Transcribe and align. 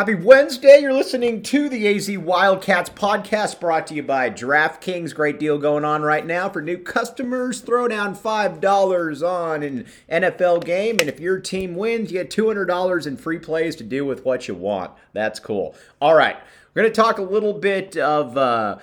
Happy 0.00 0.14
Wednesday. 0.14 0.78
You're 0.80 0.94
listening 0.94 1.42
to 1.42 1.68
the 1.68 1.86
AZ 1.86 2.16
Wildcats 2.16 2.88
podcast 2.88 3.60
brought 3.60 3.86
to 3.88 3.94
you 3.94 4.02
by 4.02 4.30
DraftKings. 4.30 5.14
Great 5.14 5.38
deal 5.38 5.58
going 5.58 5.84
on 5.84 6.00
right 6.00 6.24
now 6.24 6.48
for 6.48 6.62
new 6.62 6.78
customers. 6.78 7.60
Throw 7.60 7.86
down 7.86 8.16
$5 8.16 9.28
on 9.28 9.62
an 9.62 9.84
NFL 10.10 10.64
game, 10.64 10.96
and 11.00 11.10
if 11.10 11.20
your 11.20 11.38
team 11.38 11.74
wins, 11.74 12.10
you 12.10 12.18
get 12.18 12.30
$200 12.30 13.06
in 13.06 13.18
free 13.18 13.38
plays 13.38 13.76
to 13.76 13.84
do 13.84 14.06
with 14.06 14.24
what 14.24 14.48
you 14.48 14.54
want. 14.54 14.90
That's 15.12 15.38
cool. 15.38 15.74
All 16.00 16.14
right. 16.14 16.38
We're 16.72 16.80
going 16.84 16.90
to 16.94 16.98
talk 16.98 17.18
a 17.18 17.22
little 17.22 17.52
bit 17.52 17.98
of 17.98 18.38
uh, 18.38 18.78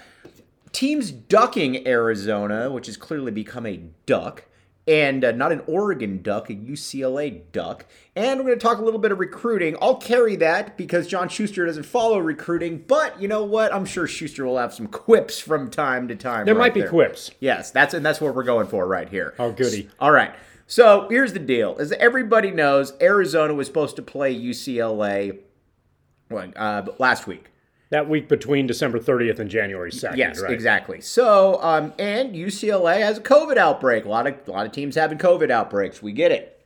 teams 0.71 1.09
ducking 1.09 1.87
Arizona, 1.87 2.69
which 2.69 2.85
has 2.85 2.95
clearly 2.95 3.31
become 3.31 3.65
a 3.65 3.77
duck 4.05 4.46
and 4.87 5.25
uh, 5.25 5.31
not 5.31 5.51
an 5.51 5.61
Oregon 5.67 6.21
Duck, 6.21 6.49
a 6.49 6.53
UCLA 6.53 7.41
Duck. 7.51 7.85
And 8.15 8.39
we're 8.39 8.45
going 8.45 8.59
to 8.59 8.63
talk 8.63 8.77
a 8.77 8.83
little 8.83 8.99
bit 8.99 9.11
of 9.11 9.19
recruiting. 9.19 9.75
I'll 9.81 9.97
carry 9.97 10.35
that 10.37 10.77
because 10.77 11.07
John 11.07 11.27
Schuster 11.29 11.65
doesn't 11.65 11.83
follow 11.83 12.19
recruiting, 12.19 12.83
but 12.87 13.21
you 13.21 13.27
know 13.27 13.43
what? 13.43 13.73
I'm 13.73 13.85
sure 13.85 14.07
Schuster 14.07 14.45
will 14.45 14.57
have 14.57 14.73
some 14.73 14.87
quips 14.87 15.39
from 15.39 15.69
time 15.69 16.07
to 16.07 16.15
time. 16.15 16.45
There 16.45 16.55
right 16.55 16.67
might 16.67 16.73
be 16.73 16.81
there. 16.81 16.89
quips. 16.89 17.31
Yes, 17.39 17.71
that's 17.71 17.93
and 17.93 18.05
that's 18.05 18.21
what 18.21 18.33
we're 18.33 18.43
going 18.43 18.67
for 18.67 18.87
right 18.87 19.09
here. 19.09 19.33
Oh, 19.37 19.51
goody. 19.51 19.89
All 19.99 20.11
right. 20.11 20.33
So 20.65 21.07
here's 21.09 21.33
the 21.33 21.39
deal: 21.39 21.75
as 21.79 21.91
everybody 21.93 22.51
knows, 22.51 22.93
Arizona 23.01 23.53
was 23.53 23.67
supposed 23.67 23.97
to 23.97 24.01
play 24.01 24.33
UCLA 24.37 25.39
well, 26.29 26.51
uh, 26.55 26.83
last 26.97 27.27
week. 27.27 27.51
That 27.89 28.09
week 28.09 28.27
between 28.27 28.67
December 28.67 28.99
30th 28.99 29.39
and 29.39 29.49
January 29.49 29.91
2nd. 29.91 30.17
Yes, 30.17 30.41
right? 30.41 30.51
exactly. 30.51 30.99
So, 30.99 31.61
um, 31.63 31.93
and 31.97 32.35
UCLA 32.35 32.99
has 32.99 33.17
a 33.17 33.21
COVID 33.21 33.55
outbreak. 33.55 34.03
A 34.03 34.09
lot 34.09 34.27
of 34.27 34.35
a 34.45 34.51
lot 34.51 34.65
of 34.65 34.73
teams 34.73 34.95
having 34.95 35.17
COVID 35.17 35.49
outbreaks. 35.49 36.01
We 36.01 36.11
get 36.11 36.31
it. 36.33 36.61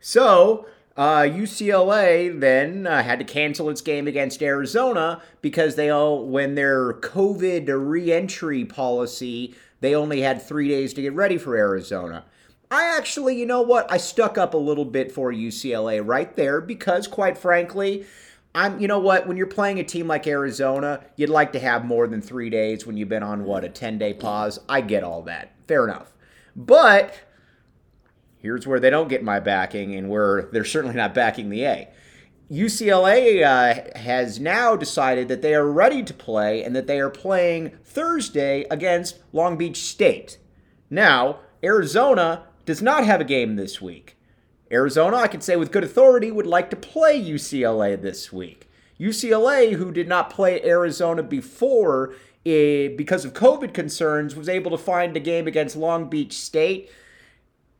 So, 0.00 0.66
uh, 0.96 1.22
UCLA 1.22 2.38
then 2.38 2.86
uh, 2.86 3.02
had 3.02 3.18
to 3.18 3.24
cancel 3.24 3.68
its 3.68 3.80
game 3.80 4.06
against 4.06 4.42
Arizona 4.42 5.20
because 5.42 5.74
they 5.74 5.90
all, 5.90 6.24
when 6.24 6.54
their 6.54 6.92
COVID 6.94 7.66
reentry 7.68 8.64
policy, 8.64 9.54
they 9.80 9.94
only 9.94 10.20
had 10.20 10.40
three 10.40 10.68
days 10.68 10.94
to 10.94 11.02
get 11.02 11.12
ready 11.14 11.36
for 11.36 11.56
Arizona. 11.56 12.24
I 12.70 12.96
actually, 12.96 13.38
you 13.38 13.46
know 13.46 13.62
what? 13.62 13.90
I 13.90 13.96
stuck 13.96 14.38
up 14.38 14.54
a 14.54 14.58
little 14.58 14.84
bit 14.84 15.10
for 15.12 15.32
UCLA 15.32 16.00
right 16.04 16.34
there 16.36 16.60
because, 16.60 17.06
quite 17.06 17.36
frankly, 17.36 18.06
I'm, 18.54 18.78
you 18.78 18.86
know 18.86 19.00
what? 19.00 19.26
When 19.26 19.36
you're 19.36 19.46
playing 19.46 19.80
a 19.80 19.84
team 19.84 20.06
like 20.06 20.26
Arizona, 20.26 21.04
you'd 21.16 21.30
like 21.30 21.52
to 21.52 21.58
have 21.58 21.84
more 21.84 22.06
than 22.06 22.22
three 22.22 22.50
days 22.50 22.86
when 22.86 22.96
you've 22.96 23.08
been 23.08 23.22
on 23.22 23.44
what 23.44 23.64
a 23.64 23.68
10 23.68 23.98
day 23.98 24.14
pause. 24.14 24.60
I 24.68 24.80
get 24.80 25.02
all 25.02 25.22
that. 25.22 25.52
Fair 25.66 25.84
enough. 25.84 26.12
But 26.54 27.20
here's 28.38 28.66
where 28.66 28.78
they 28.78 28.90
don't 28.90 29.08
get 29.08 29.24
my 29.24 29.40
backing, 29.40 29.94
and 29.94 30.08
where 30.08 30.42
they're 30.52 30.64
certainly 30.64 30.96
not 30.96 31.14
backing 31.14 31.50
the 31.50 31.64
A. 31.64 31.88
UCLA 32.50 33.42
uh, 33.42 33.98
has 33.98 34.38
now 34.38 34.76
decided 34.76 35.28
that 35.28 35.42
they 35.42 35.54
are 35.54 35.66
ready 35.66 36.02
to 36.02 36.12
play 36.12 36.62
and 36.62 36.76
that 36.76 36.86
they 36.86 37.00
are 37.00 37.10
playing 37.10 37.70
Thursday 37.82 38.66
against 38.70 39.18
Long 39.32 39.56
Beach 39.56 39.82
State. 39.82 40.38
Now, 40.90 41.40
Arizona 41.64 42.44
does 42.66 42.82
not 42.82 43.04
have 43.04 43.20
a 43.20 43.24
game 43.24 43.56
this 43.56 43.80
week. 43.80 44.18
Arizona, 44.74 45.16
I 45.16 45.28
can 45.28 45.40
say 45.40 45.56
with 45.56 45.72
good 45.72 45.84
authority, 45.84 46.30
would 46.30 46.46
like 46.46 46.70
to 46.70 46.76
play 46.76 47.20
UCLA 47.20 48.00
this 48.00 48.32
week. 48.32 48.68
UCLA, 48.98 49.72
who 49.72 49.90
did 49.90 50.08
not 50.08 50.30
play 50.30 50.62
Arizona 50.62 51.22
before 51.22 52.14
eh, 52.44 52.88
because 52.88 53.24
of 53.24 53.32
COVID 53.32 53.72
concerns, 53.72 54.36
was 54.36 54.48
able 54.48 54.70
to 54.70 54.78
find 54.78 55.16
a 55.16 55.20
game 55.20 55.46
against 55.46 55.76
Long 55.76 56.08
Beach 56.08 56.34
State. 56.34 56.90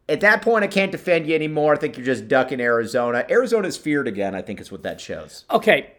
At 0.09 0.21
that 0.21 0.43
point, 0.43 0.65
I 0.65 0.67
can't 0.67 0.93
defend 0.93 1.27
you 1.27 1.35
anymore. 1.35 1.75
I 1.75 1.79
think 1.79 1.97
you're 1.97 2.05
just 2.05 2.29
ducking 2.29 2.61
Arizona. 2.61 3.25
Arizona's 3.31 3.77
feared 3.77 4.07
again, 4.07 4.35
I 4.35 4.43
think 4.43 4.61
is 4.61 4.71
what 4.71 4.83
that 4.83 5.01
shows. 5.01 5.45
Okay. 5.51 5.93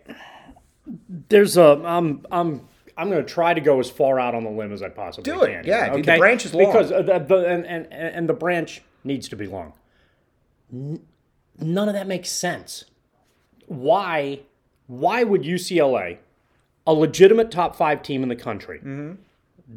There's 1.30 1.58
a. 1.58 1.82
I'm. 1.84 2.26
I'm. 2.32 2.68
I'm 2.98 3.10
going 3.10 3.26
to 3.26 3.30
try 3.30 3.54
to 3.54 3.60
go 3.60 3.80
as 3.80 3.90
far 3.90 4.22
out 4.22 4.36
on 4.36 4.46
the 4.46 4.50
limb 4.50 4.72
as 4.72 4.82
I 4.82 4.88
possibly 4.88 5.30
can. 5.30 5.40
Do 5.40 5.46
it. 5.46 5.54
can. 5.54 5.66
Yeah, 5.66 5.94
dude, 5.94 6.06
the 6.06 6.18
branch 6.18 6.46
is 6.46 6.54
long. 6.54 6.68
Because 6.68 6.92
uh, 6.94 7.02
the, 7.02 7.20
the, 7.20 7.46
and, 7.46 7.66
and, 7.66 7.92
and 7.92 8.30
the 8.30 8.34
branch 8.34 8.82
needs 9.04 9.28
to 9.30 9.36
be 9.36 9.48
long. 9.48 9.74
None 10.72 11.88
of 11.88 11.94
that 11.94 12.08
makes 12.08 12.30
sense. 12.30 12.86
Why? 13.68 14.42
Why 14.88 15.24
would 15.24 15.44
UCLA, 15.44 16.18
a 16.86 16.94
legitimate 16.94 17.50
top 17.52 17.76
five 17.76 18.02
team 18.04 18.24
in 18.24 18.30
the 18.30 18.36
country, 18.36 18.80
Mm-hmm. 18.80 19.14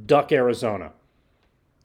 duck 0.07 0.33
Arizona 0.33 0.93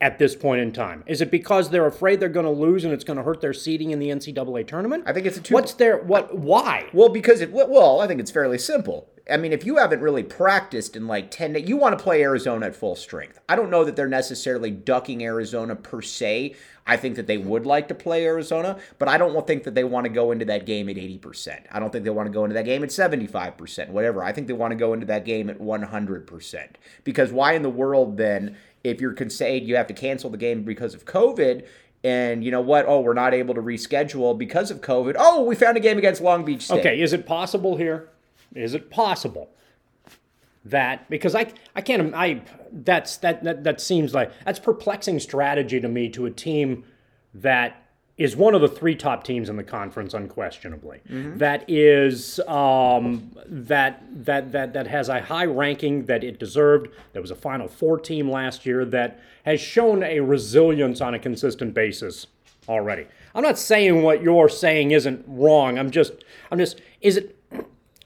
at 0.00 0.18
this 0.18 0.34
point 0.34 0.60
in 0.60 0.72
time? 0.72 1.02
Is 1.06 1.20
it 1.22 1.30
because 1.30 1.70
they're 1.70 1.86
afraid 1.86 2.20
they're 2.20 2.28
going 2.28 2.44
to 2.46 2.50
lose 2.52 2.84
and 2.84 2.92
it's 2.92 3.04
going 3.04 3.16
to 3.16 3.22
hurt 3.22 3.40
their 3.40 3.54
seeding 3.54 3.90
in 3.92 3.98
the 3.98 4.08
NCAA 4.08 4.66
tournament? 4.66 5.04
I 5.06 5.12
think 5.12 5.26
it's 5.26 5.38
a 5.38 5.40
two- 5.40 5.54
What's 5.54 5.72
their 5.74 5.98
what? 5.98 6.36
Why? 6.36 6.88
Well, 6.92 7.08
because 7.08 7.40
it 7.40 7.50
well, 7.52 8.00
I 8.00 8.06
think 8.06 8.20
it's 8.20 8.30
fairly 8.30 8.58
simple. 8.58 9.08
I 9.30 9.38
mean, 9.38 9.52
if 9.52 9.64
you 9.64 9.76
haven't 9.78 10.00
really 10.00 10.22
practiced 10.22 10.96
in 10.96 11.06
like 11.06 11.30
10 11.30 11.54
days, 11.54 11.68
you 11.68 11.78
want 11.78 11.98
to 11.98 12.02
play 12.02 12.22
Arizona 12.22 12.66
at 12.66 12.76
full 12.76 12.94
strength. 12.94 13.40
I 13.48 13.56
don't 13.56 13.70
know 13.70 13.82
that 13.84 13.96
they're 13.96 14.06
necessarily 14.06 14.70
ducking 14.70 15.24
Arizona 15.24 15.74
per 15.76 16.02
se. 16.02 16.54
I 16.86 16.98
think 16.98 17.16
that 17.16 17.26
they 17.26 17.38
would 17.38 17.64
like 17.64 17.88
to 17.88 17.94
play 17.94 18.26
Arizona, 18.26 18.78
but 18.98 19.08
I 19.08 19.16
don't 19.16 19.46
think 19.46 19.64
that 19.64 19.74
they 19.74 19.84
want 19.84 20.04
to 20.04 20.10
go 20.10 20.30
into 20.30 20.44
that 20.44 20.66
game 20.66 20.90
at 20.90 20.96
80%. 20.96 21.60
I 21.72 21.80
don't 21.80 21.90
think 21.90 22.04
they 22.04 22.10
want 22.10 22.26
to 22.26 22.32
go 22.32 22.44
into 22.44 22.52
that 22.52 22.66
game 22.66 22.82
at 22.82 22.90
75%, 22.90 23.88
whatever. 23.88 24.22
I 24.22 24.32
think 24.32 24.46
they 24.46 24.52
want 24.52 24.72
to 24.72 24.76
go 24.76 24.92
into 24.92 25.06
that 25.06 25.24
game 25.24 25.48
at 25.48 25.58
100%. 25.58 26.68
Because 27.04 27.32
why 27.32 27.54
in 27.54 27.62
the 27.62 27.70
world 27.70 28.18
then, 28.18 28.58
if 28.82 29.00
you're 29.00 29.16
saying 29.30 29.64
you 29.64 29.76
have 29.76 29.86
to 29.86 29.94
cancel 29.94 30.28
the 30.28 30.36
game 30.36 30.64
because 30.64 30.92
of 30.92 31.06
COVID, 31.06 31.66
and 32.02 32.44
you 32.44 32.50
know 32.50 32.60
what? 32.60 32.84
Oh, 32.86 33.00
we're 33.00 33.14
not 33.14 33.32
able 33.32 33.54
to 33.54 33.62
reschedule 33.62 34.36
because 34.36 34.70
of 34.70 34.82
COVID. 34.82 35.16
Oh, 35.18 35.44
we 35.44 35.54
found 35.54 35.78
a 35.78 35.80
game 35.80 35.96
against 35.96 36.20
Long 36.20 36.44
Beach 36.44 36.66
State. 36.66 36.80
Okay, 36.80 37.00
is 37.00 37.14
it 37.14 37.24
possible 37.24 37.78
here? 37.78 38.10
Is 38.54 38.74
it 38.74 38.90
possible 38.90 39.50
that 40.64 41.08
because 41.10 41.34
I 41.34 41.52
I 41.74 41.80
can't 41.80 42.14
I 42.14 42.42
that's 42.72 43.18
that 43.18 43.44
that, 43.44 43.64
that 43.64 43.80
seems 43.80 44.14
like 44.14 44.32
that's 44.44 44.58
perplexing 44.58 45.20
strategy 45.20 45.80
to 45.80 45.88
me 45.88 46.08
to 46.10 46.26
a 46.26 46.30
team 46.30 46.84
that 47.34 47.84
is 48.16 48.36
one 48.36 48.54
of 48.54 48.60
the 48.60 48.68
three 48.68 48.94
top 48.94 49.24
teams 49.24 49.48
in 49.48 49.56
the 49.56 49.64
conference 49.64 50.14
unquestionably. 50.14 51.00
That 51.38 51.64
is 51.68 52.38
um, 52.46 53.32
that 53.46 54.04
that 54.24 54.52
that 54.52 54.72
that 54.72 54.86
has 54.86 55.08
a 55.08 55.20
high 55.20 55.46
ranking 55.46 56.06
that 56.06 56.22
it 56.22 56.38
deserved. 56.38 56.88
That 57.12 57.20
was 57.20 57.32
a 57.32 57.36
final 57.36 57.66
four 57.68 57.98
team 57.98 58.30
last 58.30 58.64
year 58.64 58.84
that 58.86 59.20
has 59.44 59.60
shown 59.60 60.02
a 60.02 60.20
resilience 60.20 61.00
on 61.00 61.14
a 61.14 61.18
consistent 61.18 61.74
basis 61.74 62.28
already. 62.68 63.06
I'm 63.34 63.42
not 63.42 63.58
saying 63.58 64.02
what 64.02 64.22
you're 64.22 64.48
saying 64.48 64.92
isn't 64.92 65.24
wrong. 65.26 65.78
I'm 65.78 65.90
just 65.90 66.12
i'm 66.50 66.58
just 66.58 66.80
is 67.00 67.16
it 67.16 67.33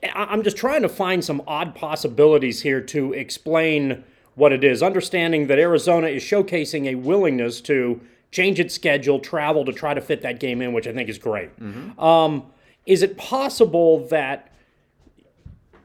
I'm 0.02 0.42
just 0.42 0.56
trying 0.56 0.82
to 0.82 0.88
find 0.88 1.24
some 1.24 1.42
odd 1.46 1.74
possibilities 1.74 2.62
here 2.62 2.80
to 2.82 3.12
explain 3.12 4.04
what 4.34 4.52
it 4.52 4.62
is, 4.62 4.82
understanding 4.82 5.48
that 5.48 5.58
Arizona 5.58 6.06
is 6.06 6.22
showcasing 6.22 6.86
a 6.86 6.94
willingness 6.94 7.60
to 7.62 8.00
change 8.30 8.60
its 8.60 8.74
schedule, 8.74 9.18
travel 9.18 9.64
to 9.64 9.72
try 9.72 9.94
to 9.94 10.00
fit 10.00 10.22
that 10.22 10.38
game 10.38 10.62
in, 10.62 10.72
which 10.72 10.86
I 10.86 10.92
think 10.92 11.08
is 11.08 11.18
great. 11.18 11.50
Um, 11.98 12.44
is 12.86 13.02
it 13.02 13.16
possible 13.18 14.06
that 14.08 14.52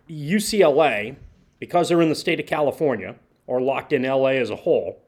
UCLA, 0.09 1.15
because 1.59 1.89
they're 1.89 2.01
in 2.01 2.09
the 2.09 2.15
state 2.15 2.39
of 2.39 2.45
California 2.45 3.15
or 3.47 3.61
locked 3.61 3.93
in 3.93 4.03
LA 4.03 4.27
as 4.29 4.49
a 4.49 4.55
whole, 4.55 5.01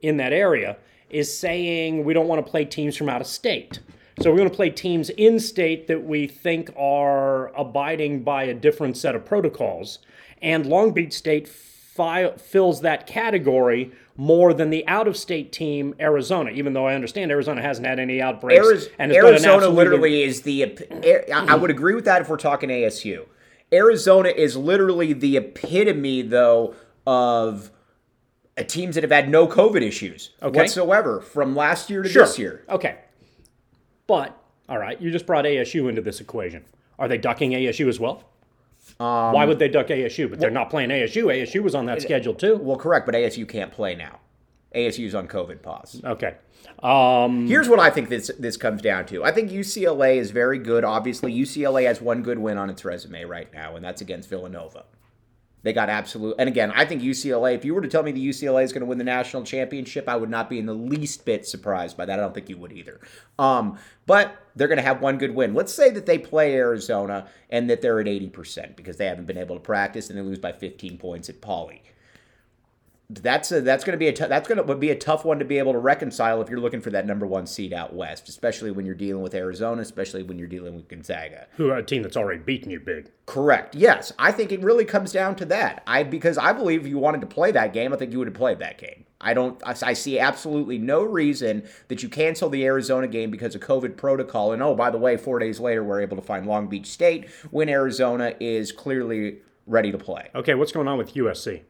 in 0.00 0.16
that 0.16 0.32
area, 0.32 0.76
is 1.10 1.36
saying 1.36 2.04
we 2.04 2.12
don't 2.12 2.28
want 2.28 2.44
to 2.44 2.50
play 2.50 2.64
teams 2.64 2.96
from 2.96 3.08
out 3.08 3.20
of 3.20 3.26
state? 3.26 3.80
So 4.20 4.30
we're 4.32 4.38
going 4.38 4.50
to 4.50 4.56
play 4.56 4.70
teams 4.70 5.10
in 5.10 5.38
state 5.38 5.86
that 5.86 6.04
we 6.04 6.26
think 6.26 6.70
are 6.76 7.48
abiding 7.56 8.24
by 8.24 8.44
a 8.44 8.54
different 8.54 8.96
set 8.96 9.14
of 9.14 9.24
protocols. 9.24 10.00
And 10.42 10.66
Long 10.66 10.90
Beach 10.92 11.12
State 11.12 11.46
fi- 11.46 12.32
fills 12.36 12.80
that 12.80 13.06
category 13.06 13.92
more 14.16 14.52
than 14.52 14.70
the 14.70 14.84
out 14.88 15.06
of 15.06 15.16
state 15.16 15.52
team, 15.52 15.94
Arizona, 16.00 16.50
even 16.50 16.72
though 16.72 16.86
I 16.86 16.94
understand 16.96 17.30
Arizona 17.30 17.62
hasn't 17.62 17.86
had 17.86 18.00
any 18.00 18.20
outbreaks. 18.20 18.66
Ariz- 18.66 18.90
and 18.98 19.12
Arizona 19.12 19.54
absolutely- 19.54 19.76
literally 19.84 20.22
is 20.24 20.42
the. 20.42 20.64
I 21.32 21.46
I 21.50 21.54
would 21.54 21.70
agree 21.70 21.94
with 21.94 22.04
that 22.06 22.20
if 22.20 22.28
we're 22.28 22.36
talking 22.38 22.70
ASU. 22.70 23.26
Arizona 23.72 24.30
is 24.30 24.56
literally 24.56 25.12
the 25.12 25.36
epitome, 25.36 26.22
though, 26.22 26.74
of 27.06 27.70
uh, 28.56 28.64
teams 28.64 28.96
that 28.96 29.04
have 29.04 29.12
had 29.12 29.28
no 29.28 29.46
COVID 29.46 29.82
issues 29.82 30.30
Okay. 30.42 30.58
whatsoever 30.58 31.20
from 31.20 31.54
last 31.54 31.88
year 31.88 32.02
to 32.02 32.08
Sure. 32.08 32.24
this 32.24 32.38
year. 32.38 32.64
Okay. 32.68 32.96
But, 34.08 34.36
all 34.68 34.78
right, 34.78 35.00
you 35.00 35.12
just 35.12 35.26
brought 35.26 35.44
ASU 35.44 35.88
into 35.88 36.02
this 36.02 36.20
equation. 36.20 36.64
Are 36.98 37.06
they 37.06 37.18
ducking 37.18 37.52
ASU 37.52 37.88
as 37.88 38.00
well? 38.00 38.24
Um, 38.98 39.32
Why 39.32 39.44
would 39.44 39.60
they 39.60 39.68
duck 39.68 39.86
ASU? 39.88 40.28
But 40.28 40.40
they're 40.40 40.50
not 40.50 40.70
playing 40.70 40.88
ASU. 40.90 41.24
ASU 41.26 41.62
was 41.62 41.76
on 41.76 41.86
that 41.86 42.02
schedule 42.02 42.34
too. 42.34 42.56
Well, 42.56 42.76
correct, 42.76 43.06
but 43.06 43.14
ASU 43.14 43.48
can't 43.48 43.70
play 43.70 43.94
now. 43.94 44.18
ASU's 44.74 45.14
on 45.14 45.28
COVID 45.28 45.62
pause. 45.62 46.00
Okay. 46.04 46.34
Um, 46.82 47.46
Here's 47.46 47.68
what 47.68 47.80
I 47.80 47.90
think 47.90 48.08
this 48.08 48.30
this 48.38 48.56
comes 48.56 48.82
down 48.82 49.06
to. 49.06 49.24
I 49.24 49.32
think 49.32 49.50
UCLA 49.50 50.16
is 50.16 50.30
very 50.30 50.58
good. 50.58 50.84
Obviously, 50.84 51.32
UCLA 51.32 51.86
has 51.86 52.00
one 52.00 52.22
good 52.22 52.38
win 52.38 52.58
on 52.58 52.68
its 52.68 52.84
resume 52.84 53.24
right 53.24 53.52
now, 53.52 53.76
and 53.76 53.84
that's 53.84 54.00
against 54.00 54.28
Villanova. 54.28 54.84
They 55.62 55.72
got 55.72 55.88
absolute. 55.88 56.36
And 56.38 56.48
again, 56.48 56.72
I 56.74 56.84
think 56.84 57.02
UCLA. 57.02 57.54
If 57.54 57.64
you 57.64 57.74
were 57.74 57.80
to 57.80 57.88
tell 57.88 58.02
me 58.02 58.12
the 58.12 58.26
UCLA 58.26 58.62
is 58.62 58.72
going 58.72 58.80
to 58.80 58.86
win 58.86 58.98
the 58.98 59.04
national 59.04 59.42
championship, 59.42 60.08
I 60.08 60.16
would 60.16 60.30
not 60.30 60.48
be 60.48 60.58
in 60.58 60.66
the 60.66 60.74
least 60.74 61.24
bit 61.24 61.46
surprised 61.46 61.96
by 61.96 62.06
that. 62.06 62.18
I 62.18 62.22
don't 62.22 62.32
think 62.32 62.48
you 62.48 62.56
would 62.58 62.72
either. 62.72 63.00
Um, 63.38 63.78
but 64.06 64.36
they're 64.54 64.68
going 64.68 64.78
to 64.78 64.84
have 64.84 65.02
one 65.02 65.18
good 65.18 65.34
win. 65.34 65.54
Let's 65.54 65.74
say 65.74 65.90
that 65.90 66.06
they 66.06 66.18
play 66.18 66.54
Arizona 66.54 67.28
and 67.50 67.68
that 67.70 67.82
they're 67.82 68.00
at 68.00 68.08
eighty 68.08 68.28
percent 68.28 68.76
because 68.76 68.96
they 68.96 69.06
haven't 69.06 69.26
been 69.26 69.38
able 69.38 69.56
to 69.56 69.62
practice 69.62 70.08
and 70.08 70.18
they 70.18 70.22
lose 70.22 70.38
by 70.38 70.52
fifteen 70.52 70.96
points 70.96 71.28
at 71.28 71.40
Pauley 71.40 71.80
that's 73.10 73.50
a, 73.52 73.62
that's 73.62 73.84
going 73.84 73.94
to 73.94 73.98
be 73.98 74.08
a 74.08 74.12
t- 74.12 74.26
that's 74.26 74.46
going 74.46 74.64
to 74.64 74.74
be 74.74 74.90
a 74.90 74.96
tough 74.96 75.24
one 75.24 75.38
to 75.38 75.44
be 75.44 75.58
able 75.58 75.72
to 75.72 75.78
reconcile 75.78 76.42
if 76.42 76.50
you're 76.50 76.60
looking 76.60 76.82
for 76.82 76.90
that 76.90 77.06
number 77.06 77.26
one 77.26 77.46
seed 77.46 77.72
out 77.72 77.94
west, 77.94 78.28
especially 78.28 78.70
when 78.70 78.84
you're 78.84 78.94
dealing 78.94 79.22
with 79.22 79.34
Arizona, 79.34 79.80
especially 79.80 80.22
when 80.22 80.38
you're 80.38 80.46
dealing 80.46 80.74
with 80.74 80.88
Gonzaga. 80.88 81.46
who 81.56 81.70
are 81.70 81.78
a 81.78 81.82
team 81.82 82.02
that's 82.02 82.18
already 82.18 82.40
beaten 82.40 82.70
you 82.70 82.80
big. 82.80 83.10
Correct. 83.24 83.74
Yes, 83.74 84.12
I 84.18 84.30
think 84.30 84.52
it 84.52 84.60
really 84.60 84.84
comes 84.84 85.10
down 85.10 85.36
to 85.36 85.46
that. 85.46 85.82
I 85.86 86.02
because 86.02 86.36
I 86.36 86.52
believe 86.52 86.82
if 86.82 86.86
you 86.86 86.98
wanted 86.98 87.22
to 87.22 87.26
play 87.26 87.50
that 87.52 87.72
game, 87.72 87.94
I 87.94 87.96
think 87.96 88.12
you 88.12 88.18
would 88.18 88.28
have 88.28 88.36
played 88.36 88.58
that 88.58 88.76
game. 88.76 89.06
I 89.22 89.32
don't. 89.32 89.60
I, 89.66 89.74
I 89.82 89.92
see 89.94 90.18
absolutely 90.18 90.76
no 90.76 91.02
reason 91.02 91.66
that 91.88 92.02
you 92.02 92.10
cancel 92.10 92.50
the 92.50 92.64
Arizona 92.66 93.08
game 93.08 93.30
because 93.30 93.54
of 93.54 93.62
COVID 93.62 93.96
protocol. 93.96 94.52
And 94.52 94.62
oh, 94.62 94.74
by 94.74 94.90
the 94.90 94.98
way, 94.98 95.16
four 95.16 95.38
days 95.38 95.58
later, 95.58 95.82
we're 95.82 96.02
able 96.02 96.16
to 96.16 96.22
find 96.22 96.46
Long 96.46 96.66
Beach 96.68 96.86
State 96.86 97.30
when 97.50 97.70
Arizona 97.70 98.34
is 98.38 98.70
clearly 98.70 99.38
ready 99.66 99.92
to 99.92 99.98
play. 99.98 100.28
Okay, 100.34 100.54
what's 100.54 100.72
going 100.72 100.88
on 100.88 100.98
with 100.98 101.14
USC? 101.14 101.62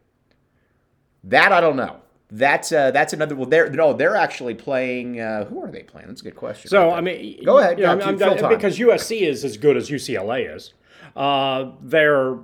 That 1.25 1.51
I 1.51 1.61
don't 1.61 1.75
know. 1.75 1.97
That's 2.31 2.71
uh, 2.71 2.91
that's 2.91 3.11
another. 3.13 3.35
Well, 3.35 3.47
they're 3.47 3.69
no, 3.71 3.93
they're 3.93 4.15
actually 4.15 4.53
playing. 4.53 5.19
Uh, 5.19 5.45
who 5.45 5.63
are 5.63 5.71
they 5.71 5.81
playing? 5.83 6.07
That's 6.09 6.21
a 6.21 6.23
good 6.23 6.35
question. 6.35 6.69
So 6.69 6.89
right 6.89 6.97
I 6.97 7.01
mean, 7.01 7.43
Go 7.43 7.57
ahead. 7.57 7.79
you 7.79 7.85
know, 7.85 7.91
I'm- 7.91 8.01
I'm- 8.21 8.49
because 8.49 8.77
USC 8.77 9.21
is 9.21 9.43
as 9.43 9.57
good 9.57 9.75
as 9.75 9.89
UCLA 9.89 10.55
is. 10.55 10.73
Uh, 11.15 11.71
they're, 11.81 12.35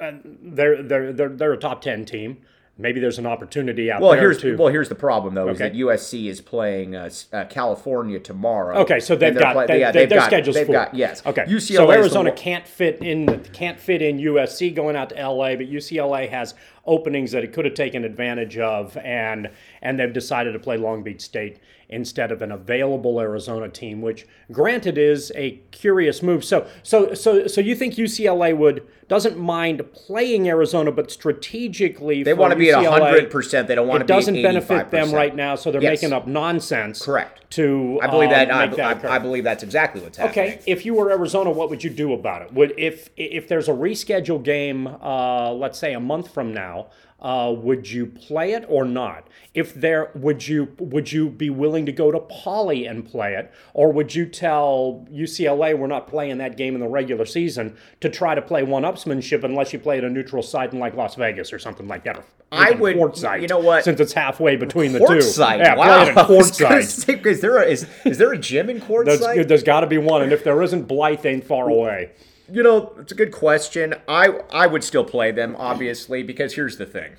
uh, 0.00 0.12
they're 0.24 0.82
they're 0.82 1.12
they're 1.12 1.28
they're 1.28 1.52
a 1.52 1.58
top 1.58 1.82
ten 1.82 2.04
team. 2.06 2.38
Maybe 2.76 2.98
there's 2.98 3.20
an 3.20 3.26
opportunity 3.26 3.88
out 3.92 4.00
well, 4.00 4.10
there 4.12 4.20
here's 4.20 4.40
to. 4.40 4.56
well, 4.56 4.66
here's 4.66 4.88
the 4.88 4.96
problem 4.96 5.34
though 5.34 5.48
is 5.48 5.58
that 5.58 5.74
USC 5.74 6.26
is 6.26 6.40
playing 6.40 6.96
uh, 6.96 7.08
uh, 7.32 7.44
California 7.44 8.18
tomorrow. 8.18 8.78
Okay, 8.78 8.98
so 8.98 9.14
they've 9.14 9.38
got 9.38 9.52
play- 9.52 9.66
they, 9.66 9.78
yeah, 9.78 9.92
they, 9.92 10.00
they've 10.00 10.08
their 10.08 10.18
got, 10.18 10.26
schedule's 10.26 10.56
they've 10.56 10.66
full. 10.66 10.72
got 10.72 10.92
yes. 10.92 11.24
Okay, 11.24 11.44
UCLA 11.44 11.60
so 11.60 11.82
is 11.82 11.88
the 11.88 11.92
Arizona 11.92 12.32
can't 12.32 12.66
fit 12.66 13.00
in 13.00 13.44
can't 13.52 13.78
fit 13.78 14.02
in 14.02 14.18
USC 14.18 14.74
going 14.74 14.96
out 14.96 15.10
to 15.10 15.14
LA, 15.14 15.54
but 15.54 15.70
UCLA 15.70 16.28
has 16.28 16.54
openings 16.84 17.30
that 17.30 17.44
it 17.44 17.52
could 17.52 17.64
have 17.64 17.74
taken 17.74 18.04
advantage 18.04 18.58
of, 18.58 18.96
and 18.96 19.50
and 19.80 19.96
they've 19.96 20.12
decided 20.12 20.52
to 20.52 20.58
play 20.58 20.76
Long 20.76 21.04
Beach 21.04 21.20
State 21.20 21.60
instead 21.88 22.32
of 22.32 22.42
an 22.42 22.50
available 22.50 23.20
Arizona 23.20 23.68
team, 23.68 24.02
which 24.02 24.26
granted 24.50 24.98
is 24.98 25.30
a 25.36 25.60
curious 25.70 26.24
move. 26.24 26.44
So 26.44 26.66
so 26.82 27.14
so 27.14 27.46
so 27.46 27.60
you 27.60 27.76
think 27.76 27.94
UCLA 27.94 28.56
would 28.56 28.84
doesn't 29.08 29.38
mind 29.38 29.82
playing 29.92 30.48
Arizona, 30.48 30.90
but 30.92 31.10
strategically 31.10 32.22
They 32.22 32.34
want 32.34 32.52
to 32.52 32.58
be 32.58 32.70
at 32.70 32.84
hundred 32.84 33.30
percent. 33.30 33.68
They 33.68 33.74
don't 33.74 33.88
want 33.88 34.00
to 34.00 34.04
be. 34.04 34.12
It 34.12 34.16
doesn't 34.16 34.42
benefit 34.42 34.90
them 34.90 35.12
right 35.12 35.34
now, 35.34 35.54
so 35.56 35.70
they're 35.70 35.82
Yes. 35.82 36.02
making 36.02 36.12
up 36.12 36.26
nonsense. 36.26 37.04
Correct. 37.04 37.40
To 37.50 38.00
I 38.02 38.08
believe 38.08 38.30
um, 38.30 38.34
that. 38.34 38.50
I, 38.50 38.66
that. 38.66 39.04
I, 39.04 39.16
I 39.16 39.18
believe 39.18 39.44
that's 39.44 39.62
exactly 39.62 40.00
what's 40.00 40.18
happening. 40.18 40.54
Okay, 40.54 40.60
if 40.66 40.84
you 40.84 40.94
were 40.94 41.10
Arizona, 41.10 41.50
what 41.50 41.70
would 41.70 41.84
you 41.84 41.90
do 41.90 42.12
about 42.12 42.42
it? 42.42 42.52
Would 42.52 42.74
if 42.76 43.10
if 43.16 43.46
there's 43.46 43.68
a 43.68 43.72
rescheduled 43.72 44.42
game, 44.42 44.86
uh, 44.86 45.52
let's 45.52 45.78
say 45.78 45.92
a 45.94 46.00
month 46.00 46.32
from 46.34 46.52
now, 46.52 46.88
uh, 47.24 47.50
would 47.56 47.90
you 47.90 48.04
play 48.06 48.52
it 48.52 48.64
or 48.68 48.84
not? 48.84 49.26
If 49.54 49.72
there, 49.72 50.10
would 50.14 50.46
you 50.46 50.68
would 50.78 51.10
you 51.10 51.30
be 51.30 51.48
willing 51.48 51.86
to 51.86 51.92
go 51.92 52.12
to 52.12 52.18
Pauley 52.20 52.88
and 52.88 53.04
play 53.04 53.34
it, 53.34 53.50
or 53.72 53.90
would 53.92 54.14
you 54.14 54.26
tell 54.26 55.06
UCLA 55.10 55.76
we're 55.76 55.86
not 55.86 56.06
playing 56.06 56.38
that 56.38 56.56
game 56.58 56.74
in 56.74 56.80
the 56.80 56.88
regular 56.88 57.24
season 57.24 57.76
to 58.00 58.10
try 58.10 58.34
to 58.34 58.42
play 58.42 58.62
one-upsmanship 58.62 59.42
unless 59.42 59.72
you 59.72 59.78
play 59.78 59.96
at 59.98 60.04
a 60.04 60.10
neutral 60.10 60.42
site 60.42 60.72
in 60.72 60.78
like 60.78 60.94
Las 60.94 61.14
Vegas 61.14 61.52
or 61.52 61.58
something 61.58 61.88
like 61.88 62.04
that? 62.04 62.18
Or 62.18 62.24
I 62.52 62.72
would- 62.72 62.96
you 63.40 63.48
know 63.48 63.58
what? 63.58 63.84
Since 63.84 64.00
it's 64.00 64.12
halfway 64.12 64.56
between 64.56 64.92
the 64.92 64.98
two, 64.98 65.04
yeah, 65.40 65.74
wow. 65.76 65.84
play 66.04 66.08
it 66.12 66.16
at 66.18 66.18
I 66.18 66.30
was 66.30 66.58
gonna 66.60 66.82
say, 66.82 67.14
Is 67.24 67.40
there 67.40 67.56
a, 67.56 67.64
is, 67.64 67.86
is 68.04 68.18
there 68.18 68.32
a 68.32 68.38
gym 68.38 68.68
in 68.68 68.78
There's, 68.80 69.20
Quartzsite? 69.20 69.48
there's 69.48 69.62
got 69.62 69.80
to 69.80 69.86
be 69.86 69.98
one, 69.98 70.22
and 70.22 70.32
if 70.32 70.44
there 70.44 70.60
isn't, 70.62 70.82
Blythe 70.86 71.24
ain't 71.24 71.44
far 71.44 71.68
away. 71.70 72.10
You 72.50 72.62
know, 72.62 72.94
it's 72.98 73.12
a 73.12 73.14
good 73.14 73.32
question. 73.32 73.94
I 74.06 74.40
I 74.50 74.66
would 74.66 74.84
still 74.84 75.04
play 75.04 75.30
them, 75.30 75.56
obviously, 75.58 76.22
because 76.22 76.54
here's 76.54 76.76
the 76.76 76.86
thing. 76.86 77.14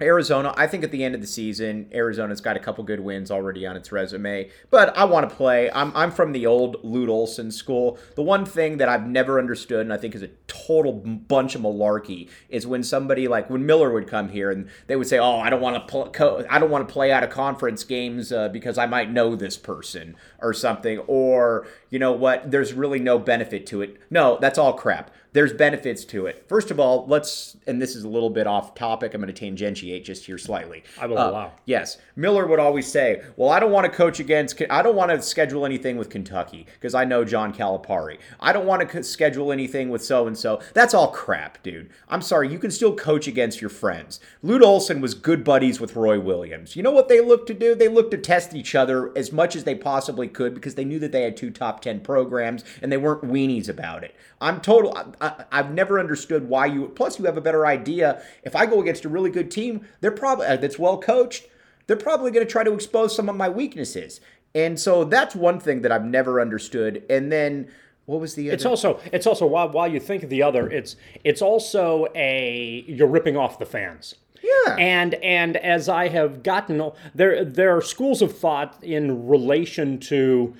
Arizona, 0.00 0.54
I 0.56 0.68
think 0.68 0.84
at 0.84 0.92
the 0.92 1.02
end 1.02 1.16
of 1.16 1.20
the 1.20 1.26
season, 1.26 1.90
Arizona's 1.92 2.40
got 2.40 2.56
a 2.56 2.60
couple 2.60 2.84
good 2.84 3.00
wins 3.00 3.32
already 3.32 3.66
on 3.66 3.76
its 3.76 3.90
resume. 3.90 4.48
But 4.70 4.96
I 4.96 5.04
want 5.04 5.28
to 5.28 5.34
play. 5.34 5.70
I'm, 5.72 5.92
I'm 5.96 6.12
from 6.12 6.30
the 6.30 6.46
old 6.46 6.76
Lute 6.84 7.08
Olson 7.08 7.50
school. 7.50 7.98
The 8.14 8.22
one 8.22 8.44
thing 8.44 8.76
that 8.76 8.88
I've 8.88 9.08
never 9.08 9.40
understood, 9.40 9.80
and 9.80 9.92
I 9.92 9.96
think 9.96 10.14
is 10.14 10.22
a 10.22 10.30
total 10.46 10.92
bunch 10.92 11.56
of 11.56 11.62
malarkey, 11.62 12.28
is 12.48 12.64
when 12.64 12.84
somebody 12.84 13.26
like 13.26 13.50
when 13.50 13.66
Miller 13.66 13.92
would 13.92 14.06
come 14.06 14.28
here 14.28 14.52
and 14.52 14.68
they 14.86 14.94
would 14.94 15.08
say, 15.08 15.18
"Oh, 15.18 15.40
I 15.40 15.50
don't 15.50 15.60
want 15.60 15.74
to 15.74 15.90
pl- 15.90 16.10
co- 16.10 16.46
I 16.48 16.60
don't 16.60 16.70
want 16.70 16.86
to 16.86 16.92
play 16.92 17.10
out 17.10 17.24
of 17.24 17.30
conference 17.30 17.82
games 17.82 18.30
uh, 18.30 18.48
because 18.50 18.78
I 18.78 18.86
might 18.86 19.10
know 19.10 19.34
this 19.34 19.56
person 19.56 20.14
or 20.38 20.54
something," 20.54 20.98
or 21.08 21.66
you 21.90 21.98
know 21.98 22.12
what? 22.12 22.52
There's 22.52 22.72
really 22.72 23.00
no 23.00 23.18
benefit 23.18 23.66
to 23.68 23.82
it. 23.82 24.00
No, 24.10 24.38
that's 24.40 24.58
all 24.58 24.74
crap 24.74 25.10
there's 25.32 25.52
benefits 25.52 26.04
to 26.06 26.26
it. 26.26 26.44
First 26.48 26.70
of 26.70 26.80
all, 26.80 27.06
let's, 27.06 27.56
and 27.66 27.80
this 27.80 27.94
is 27.94 28.04
a 28.04 28.08
little 28.08 28.30
bit 28.30 28.46
off 28.46 28.74
topic. 28.74 29.14
I'm 29.14 29.20
going 29.20 29.32
to 29.32 29.44
tangentiate 29.44 30.04
just 30.04 30.24
here 30.26 30.38
slightly. 30.38 30.84
I 31.00 31.06
will 31.06 31.18
Uh, 31.18 31.30
allow. 31.30 31.52
Yes, 31.64 31.98
Miller 32.16 32.46
would 32.46 32.58
always 32.58 32.86
say, 32.86 33.22
"Well, 33.36 33.50
I 33.50 33.60
don't 33.60 33.70
want 33.72 33.84
to 33.84 33.96
coach 33.96 34.20
against. 34.20 34.60
I 34.70 34.82
don't 34.82 34.96
want 34.96 35.10
to 35.10 35.20
schedule 35.22 35.64
anything 35.66 35.96
with 35.96 36.10
Kentucky 36.10 36.66
because 36.74 36.94
I 36.94 37.04
know 37.04 37.24
John 37.24 37.52
Calipari. 37.52 38.18
I 38.40 38.52
don't 38.52 38.66
want 38.66 38.88
to 38.90 39.02
schedule 39.02 39.52
anything 39.52 39.90
with 39.90 40.04
so 40.04 40.26
and 40.26 40.36
so. 40.36 40.60
That's 40.74 40.94
all 40.94 41.08
crap, 41.08 41.62
dude. 41.62 41.90
I'm 42.08 42.22
sorry. 42.22 42.50
You 42.50 42.58
can 42.58 42.70
still 42.70 42.94
coach 42.94 43.26
against 43.28 43.60
your 43.60 43.70
friends. 43.70 44.20
Lute 44.42 44.62
Olson 44.62 45.00
was 45.00 45.14
good 45.14 45.44
buddies 45.44 45.80
with 45.80 45.94
Roy 45.96 46.18
Williams. 46.18 46.74
You 46.76 46.82
know 46.82 46.90
what 46.92 47.08
they 47.08 47.20
looked 47.20 47.46
to 47.48 47.54
do? 47.54 47.74
They 47.74 47.88
looked 47.88 48.10
to 48.12 48.18
test 48.18 48.54
each 48.54 48.74
other 48.74 49.16
as 49.16 49.32
much 49.32 49.54
as 49.54 49.64
they 49.64 49.74
possibly 49.74 50.28
could 50.28 50.54
because 50.54 50.74
they 50.74 50.84
knew 50.84 50.98
that 51.00 51.12
they 51.12 51.22
had 51.22 51.36
two 51.36 51.50
top 51.50 51.80
ten 51.82 52.00
programs 52.00 52.64
and 52.82 52.90
they 52.90 52.96
weren't 52.96 53.22
weenies 53.22 53.68
about 53.68 54.04
it. 54.04 54.14
I'm 54.40 54.60
total. 54.60 54.96
I, 55.20 55.44
I've 55.52 55.72
never 55.72 55.98
understood 55.98 56.48
why 56.48 56.66
you. 56.66 56.88
Plus, 56.88 57.18
you 57.18 57.24
have 57.24 57.36
a 57.36 57.40
better 57.40 57.66
idea. 57.66 58.22
If 58.42 58.56
I 58.56 58.66
go 58.66 58.80
against 58.80 59.04
a 59.04 59.08
really 59.08 59.30
good 59.30 59.50
team, 59.50 59.86
they're 60.00 60.10
probably 60.10 60.46
uh, 60.46 60.56
that's 60.56 60.78
well 60.78 60.98
coached. 60.98 61.46
They're 61.86 61.96
probably 61.96 62.30
going 62.30 62.46
to 62.46 62.50
try 62.50 62.64
to 62.64 62.72
expose 62.74 63.14
some 63.14 63.28
of 63.28 63.36
my 63.36 63.48
weaknesses, 63.48 64.20
and 64.54 64.78
so 64.78 65.04
that's 65.04 65.34
one 65.34 65.60
thing 65.60 65.82
that 65.82 65.92
I've 65.92 66.04
never 66.04 66.40
understood. 66.40 67.04
And 67.08 67.32
then 67.32 67.68
what 68.08 68.20
was 68.20 68.34
the 68.34 68.48
other? 68.48 68.54
It's 68.54 68.64
also 68.64 69.00
it's 69.12 69.26
also 69.26 69.46
while 69.46 69.68
while 69.70 69.86
you 69.86 70.00
think 70.00 70.22
of 70.22 70.30
the 70.30 70.42
other, 70.42 70.68
it's 70.68 70.96
it's 71.24 71.42
also 71.42 72.06
a 72.14 72.84
you're 72.86 73.06
ripping 73.06 73.36
off 73.36 73.58
the 73.58 73.66
fans. 73.66 74.14
Yeah. 74.42 74.76
And 74.78 75.14
and 75.16 75.56
as 75.58 75.88
I 75.88 76.08
have 76.08 76.42
gotten 76.42 76.90
there 77.14 77.44
there 77.44 77.76
are 77.76 77.82
schools 77.82 78.22
of 78.22 78.36
thought 78.36 78.82
in 78.82 79.28
relation 79.28 79.98
to 80.00 80.54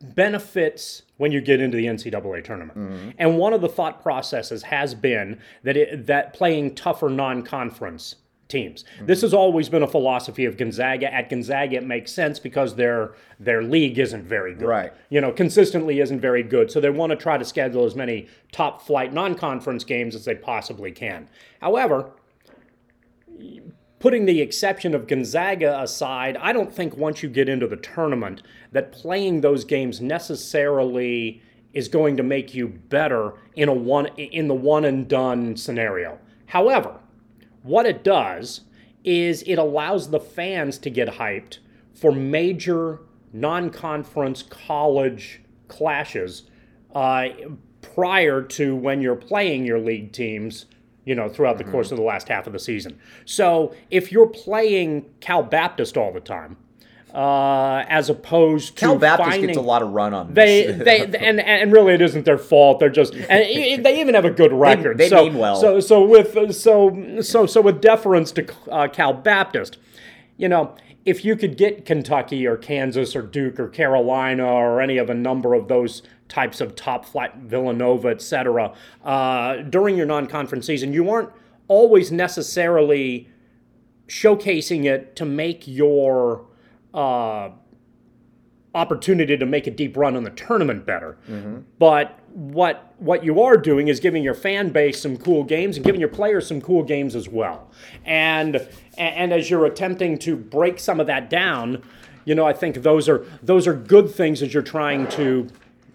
benefits 0.00 1.02
when 1.18 1.32
you 1.32 1.40
get 1.40 1.60
into 1.60 1.76
the 1.76 1.86
NCAA 1.86 2.42
tournament. 2.44 2.78
Mm-hmm. 2.78 3.10
And 3.18 3.38
one 3.38 3.52
of 3.52 3.60
the 3.60 3.68
thought 3.68 4.02
processes 4.02 4.62
has 4.64 4.94
been 4.94 5.40
that 5.62 5.76
it, 5.76 6.06
that 6.06 6.32
playing 6.32 6.74
tougher 6.74 7.10
non-conference 7.10 8.16
teams. 8.48 8.84
Mm-hmm. 8.96 9.06
This 9.06 9.22
has 9.22 9.32
always 9.32 9.68
been 9.68 9.82
a 9.82 9.86
philosophy 9.86 10.44
of 10.44 10.56
Gonzaga. 10.56 11.12
At 11.12 11.30
Gonzaga, 11.30 11.76
it 11.76 11.86
makes 11.86 12.12
sense 12.12 12.38
because 12.38 12.74
their 12.74 13.12
their 13.38 13.62
league 13.62 13.98
isn't 13.98 14.24
very 14.24 14.54
good. 14.54 14.68
Right. 14.68 14.92
You 15.08 15.20
know, 15.20 15.32
consistently 15.32 16.00
isn't 16.00 16.20
very 16.20 16.42
good. 16.42 16.70
So 16.70 16.80
they 16.80 16.90
want 16.90 17.10
to 17.10 17.16
try 17.16 17.38
to 17.38 17.44
schedule 17.44 17.84
as 17.84 17.94
many 17.94 18.28
top 18.52 18.82
flight 18.82 19.12
non-conference 19.12 19.84
games 19.84 20.14
as 20.14 20.24
they 20.24 20.34
possibly 20.34 20.90
can. 20.92 21.28
However, 21.60 22.10
putting 24.00 24.24
the 24.24 24.40
exception 24.40 24.94
of 24.94 25.06
Gonzaga 25.06 25.80
aside, 25.80 26.36
I 26.38 26.52
don't 26.52 26.72
think 26.72 26.96
once 26.96 27.22
you 27.22 27.28
get 27.28 27.48
into 27.48 27.68
the 27.68 27.76
tournament 27.76 28.42
that 28.72 28.90
playing 28.90 29.42
those 29.42 29.64
games 29.64 30.00
necessarily 30.00 31.40
is 31.72 31.86
going 31.86 32.16
to 32.16 32.22
make 32.22 32.52
you 32.52 32.66
better 32.66 33.34
in 33.54 33.68
a 33.68 33.74
one 33.74 34.06
in 34.16 34.48
the 34.48 34.54
one 34.54 34.84
and 34.84 35.06
done 35.06 35.56
scenario. 35.56 36.18
However, 36.46 36.98
what 37.62 37.86
it 37.86 38.02
does 38.02 38.62
is 39.04 39.42
it 39.46 39.56
allows 39.56 40.10
the 40.10 40.18
fans 40.18 40.78
to 40.78 40.90
get 40.90 41.08
hyped 41.08 41.58
for 41.94 42.10
major 42.10 43.00
non-conference 43.32 44.42
college 44.42 45.42
clashes 45.68 46.44
uh, 46.94 47.28
prior 47.82 48.42
to 48.42 48.74
when 48.74 49.00
you're 49.00 49.14
playing 49.14 49.64
your 49.64 49.78
league 49.78 50.10
teams 50.10 50.66
you 51.04 51.14
know, 51.14 51.28
throughout 51.28 51.58
the 51.58 51.64
course 51.64 51.90
of 51.90 51.96
the 51.96 52.04
last 52.04 52.28
half 52.28 52.46
of 52.46 52.52
the 52.52 52.58
season. 52.58 52.98
So 53.24 53.74
if 53.90 54.12
you're 54.12 54.26
playing 54.26 55.06
Cal 55.20 55.42
Baptist 55.42 55.96
all 55.96 56.12
the 56.12 56.20
time, 56.20 56.56
uh, 57.14 57.84
as 57.88 58.08
opposed 58.08 58.76
to 58.76 58.80
Cal 58.80 58.98
Baptist 58.98 59.30
finding, 59.30 59.46
gets 59.48 59.58
a 59.58 59.62
lot 59.62 59.82
of 59.82 59.90
run 59.90 60.14
on 60.14 60.32
they 60.32 60.66
this. 60.66 60.84
they 60.84 61.18
and 61.18 61.40
and 61.40 61.72
really 61.72 61.94
it 61.94 62.02
isn't 62.02 62.24
their 62.24 62.38
fault. 62.38 62.78
They're 62.78 62.88
just 62.88 63.14
and 63.28 63.84
they 63.84 64.00
even 64.00 64.14
have 64.14 64.24
a 64.24 64.30
good 64.30 64.52
record. 64.52 64.98
they 64.98 65.08
so, 65.08 65.24
mean 65.24 65.38
well. 65.38 65.56
So 65.56 65.80
so 65.80 66.04
with 66.04 66.54
so 66.54 67.20
so 67.20 67.46
so 67.46 67.60
with 67.60 67.80
deference 67.80 68.32
to 68.32 68.46
uh, 68.70 68.88
Cal 68.88 69.12
Baptist, 69.12 69.78
you 70.36 70.48
know. 70.48 70.74
If 71.06 71.24
you 71.24 71.34
could 71.34 71.56
get 71.56 71.86
Kentucky 71.86 72.46
or 72.46 72.58
Kansas 72.58 73.16
or 73.16 73.22
Duke 73.22 73.58
or 73.58 73.68
Carolina 73.68 74.44
or 74.44 74.82
any 74.82 74.98
of 74.98 75.08
a 75.08 75.14
number 75.14 75.54
of 75.54 75.66
those 75.66 76.02
types 76.30 76.62
of 76.62 76.74
top 76.74 77.04
flight 77.04 77.34
Villanova, 77.36 78.08
et 78.08 78.22
cetera, 78.22 78.72
uh, 79.04 79.56
during 79.56 79.96
your 79.96 80.06
non-conference 80.06 80.64
season, 80.66 80.94
you 80.94 81.10
aren't 81.10 81.30
always 81.68 82.10
necessarily 82.10 83.28
showcasing 84.08 84.86
it 84.86 85.14
to 85.16 85.24
make 85.24 85.68
your 85.68 86.46
uh, 86.94 87.50
opportunity 88.74 89.36
to 89.36 89.46
make 89.46 89.66
a 89.66 89.70
deep 89.70 89.96
run 89.96 90.16
on 90.16 90.24
the 90.24 90.30
tournament 90.30 90.86
better. 90.86 91.18
But 91.78 92.18
what 92.30 92.94
what 92.98 93.24
you 93.24 93.42
are 93.42 93.56
doing 93.56 93.88
is 93.88 93.98
giving 93.98 94.22
your 94.22 94.34
fan 94.34 94.70
base 94.70 95.00
some 95.00 95.16
cool 95.16 95.42
games 95.42 95.76
and 95.76 95.84
giving 95.84 96.00
your 96.00 96.10
players 96.10 96.46
some 96.46 96.60
cool 96.60 96.84
games 96.84 97.16
as 97.16 97.28
well. 97.28 97.70
And 98.04 98.68
and 98.96 99.32
as 99.32 99.50
you're 99.50 99.66
attempting 99.66 100.18
to 100.20 100.36
break 100.36 100.78
some 100.78 101.00
of 101.00 101.06
that 101.08 101.28
down, 101.30 101.82
you 102.24 102.34
know, 102.34 102.46
I 102.46 102.52
think 102.52 102.82
those 102.82 103.08
are 103.08 103.24
those 103.42 103.66
are 103.66 103.74
good 103.74 104.10
things 104.14 104.42
as 104.42 104.54
you're 104.54 104.62
trying 104.62 105.08
to 105.08 105.48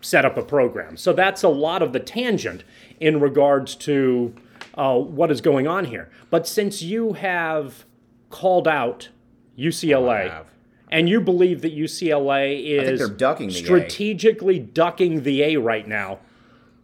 set 0.05 0.23
up 0.23 0.37
a 0.37 0.43
program. 0.43 0.97
So 0.97 1.13
that's 1.13 1.43
a 1.43 1.49
lot 1.49 1.81
of 1.81 1.91
the 1.91 1.99
tangent 1.99 2.63
in 2.99 3.19
regards 3.19 3.75
to 3.75 4.35
uh, 4.75 4.97
what 4.97 5.31
is 5.31 5.41
going 5.41 5.67
on 5.67 5.85
here. 5.85 6.09
But 6.29 6.47
since 6.47 6.81
you 6.81 7.13
have 7.13 7.85
called 8.29 8.67
out 8.67 9.09
UCLA, 9.57 10.45
and 10.91 11.09
you 11.09 11.19
believe 11.19 11.61
that 11.61 11.75
UCLA 11.75 12.63
is 12.63 13.09
ducking 13.11 13.49
A. 13.49 13.53
strategically 13.53 14.59
ducking 14.59 15.23
the 15.23 15.41
A 15.41 15.57
right 15.57 15.87
now, 15.87 16.19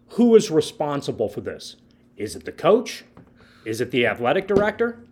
who 0.10 0.36
is 0.36 0.50
responsible 0.50 1.30
for 1.30 1.42
this? 1.42 1.76
Is 2.18 2.36
it 2.36 2.46
the 2.46 2.52
coach? 2.52 3.04
Is 3.66 3.80
it 3.80 3.92
the 3.92 4.08
athletic 4.08 4.48
director? 4.48 5.04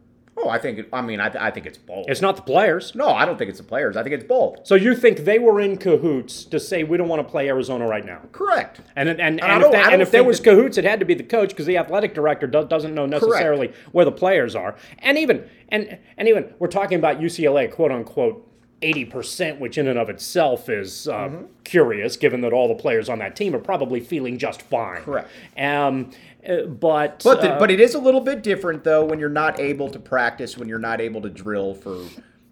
Oh, 0.43 0.49
I 0.49 0.57
think. 0.57 0.79
It, 0.79 0.89
I 0.93 1.01
mean, 1.01 1.19
I, 1.19 1.29
th- 1.29 1.41
I 1.41 1.51
think 1.51 1.65
it's 1.65 1.77
both. 1.77 2.05
It's 2.07 2.21
not 2.21 2.35
the 2.35 2.41
players. 2.41 2.93
no, 2.95 3.09
I 3.09 3.25
don't 3.25 3.37
think 3.37 3.49
it's 3.49 3.59
the 3.59 3.63
players. 3.65 3.97
I 3.97 4.03
think 4.03 4.13
it's 4.15 4.23
both. 4.23 4.65
So 4.65 4.75
you 4.75 4.95
think 4.95 5.19
they 5.19 5.39
were 5.39 5.59
in 5.61 5.77
cahoots 5.77 6.43
to 6.45 6.59
say 6.59 6.83
we 6.83 6.97
don't 6.97 7.07
want 7.07 7.25
to 7.25 7.29
play 7.29 7.47
Arizona 7.47 7.87
right 7.87 8.05
now? 8.05 8.21
Correct. 8.31 8.81
And 8.95 9.09
and, 9.09 9.19
and, 9.21 9.41
I 9.41 9.61
if, 9.61 9.71
that- 9.71 9.93
and 9.93 10.01
if 10.01 10.11
there 10.11 10.23
was 10.23 10.39
cahoots, 10.39 10.77
it 10.77 10.85
had 10.85 10.99
to 10.99 11.05
be 11.05 11.13
the 11.13 11.23
coach 11.23 11.49
because 11.49 11.65
the 11.65 11.77
athletic 11.77 12.13
director 12.13 12.47
do, 12.47 12.65
doesn't 12.65 12.93
know 12.95 13.05
necessarily 13.05 13.73
where 13.91 14.05
the 14.05 14.11
players 14.11 14.55
are. 14.55 14.75
And 14.99 15.17
even 15.17 15.47
and 15.69 15.97
and 16.17 16.27
even 16.27 16.53
we're 16.59 16.67
talking 16.67 16.97
about 16.99 17.19
UCLA, 17.19 17.71
quote 17.71 17.91
unquote. 17.91 18.45
80%, 18.81 19.59
which 19.59 19.77
in 19.77 19.89
and 19.89 19.99
of 19.99 20.09
itself 20.09 20.69
is 20.69 21.09
uh, 21.09 21.13
Mm-hmm. 21.13 21.43
curious, 21.65 22.15
given 22.15 22.39
that 22.39 22.53
all 22.53 22.69
the 22.69 22.75
players 22.75 23.09
on 23.09 23.19
that 23.19 23.35
team 23.35 23.53
are 23.53 23.59
probably 23.59 23.99
feeling 23.99 24.37
just 24.37 24.61
fine. 24.61 25.01
Correct. 25.01 25.27
Um, 25.57 26.11
uh, 26.47 26.63
but 26.67 27.21
But 27.23 27.41
the, 27.41 27.53
uh, 27.53 27.59
but 27.59 27.71
it 27.71 27.79
is 27.79 27.95
a 27.95 27.99
little 27.99 28.21
bit 28.21 28.43
different 28.43 28.83
though 28.83 29.03
when 29.05 29.19
you're 29.19 29.29
not 29.29 29.59
able 29.59 29.89
to 29.89 29.99
practice, 29.99 30.57
when 30.57 30.67
you're 30.69 30.79
not 30.79 31.01
able 31.01 31.21
to 31.21 31.29
drill 31.29 31.73
for 31.73 31.99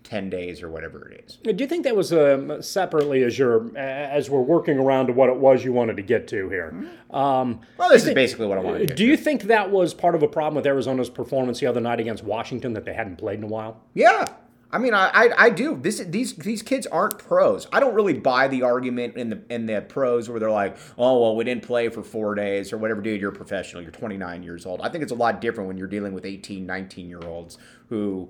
ten 0.03 0.29
days 0.29 0.63
or 0.63 0.69
whatever 0.69 1.09
it 1.09 1.25
is. 1.27 1.35
Do 1.55 1.61
you 1.63 1.67
think 1.67 1.83
that 1.83 1.95
was 1.95 2.13
um, 2.13 2.61
separately 2.61 3.23
as 3.23 3.37
you're 3.37 3.75
as 3.77 4.29
we're 4.29 4.41
working 4.41 4.79
around 4.79 5.07
to 5.07 5.13
what 5.13 5.29
it 5.29 5.35
was 5.35 5.65
you 5.65 5.73
wanted 5.73 5.97
to 5.97 6.03
get 6.03 6.27
to 6.29 6.49
here? 6.49 6.73
Um, 7.11 7.59
Well, 7.77 7.89
this 7.89 8.05
is 8.05 8.13
basically 8.13 8.47
what 8.47 8.57
I 8.57 8.61
wanted. 8.61 8.87
to 8.89 8.95
do 8.95 9.05
you 9.05 9.17
think 9.17 9.43
that 9.43 9.69
was 9.69 9.93
part 9.93 10.15
of 10.15 10.23
a 10.23 10.27
problem 10.27 10.55
with 10.55 10.65
Arizona's 10.65 11.09
performance 11.09 11.59
the 11.59 11.67
other 11.67 11.81
night 11.81 11.99
against 11.99 12.23
Washington 12.23 12.73
that 12.73 12.85
they 12.85 12.93
hadn't 12.93 13.17
played 13.17 13.39
in 13.39 13.43
a 13.43 13.47
while? 13.47 13.81
Yeah. 13.93 14.25
I 14.69 14.79
mean, 14.79 14.93
I, 14.93 15.09
I, 15.13 15.45
I 15.45 15.49
do. 15.49 15.77
This 15.77 15.99
these 15.99 16.33
these 16.35 16.61
kids 16.61 16.85
aren't 16.87 17.19
pros. 17.19 17.67
I 17.71 17.79
don't 17.79 17.93
really 17.93 18.13
buy 18.13 18.49
the 18.49 18.63
argument 18.63 19.15
in 19.15 19.29
the 19.29 19.41
in 19.49 19.65
the 19.65 19.81
pros 19.81 20.29
where 20.29 20.39
they're 20.39 20.51
like, 20.51 20.77
oh 20.97 21.21
well, 21.21 21.35
we 21.35 21.45
didn't 21.45 21.63
play 21.63 21.87
for 21.87 22.03
four 22.03 22.35
days 22.35 22.73
or 22.73 22.77
whatever. 22.77 23.01
Dude, 23.01 23.21
you're 23.21 23.31
a 23.31 23.35
professional. 23.35 23.81
You're 23.81 23.91
29 23.91 24.43
years 24.43 24.65
old. 24.65 24.81
I 24.81 24.89
think 24.89 25.03
it's 25.03 25.13
a 25.13 25.15
lot 25.15 25.39
different 25.39 25.69
when 25.69 25.77
you're 25.77 25.87
dealing 25.87 26.13
with 26.13 26.25
18, 26.25 26.65
19 26.65 27.09
year 27.09 27.21
olds 27.23 27.57
who, 27.87 28.29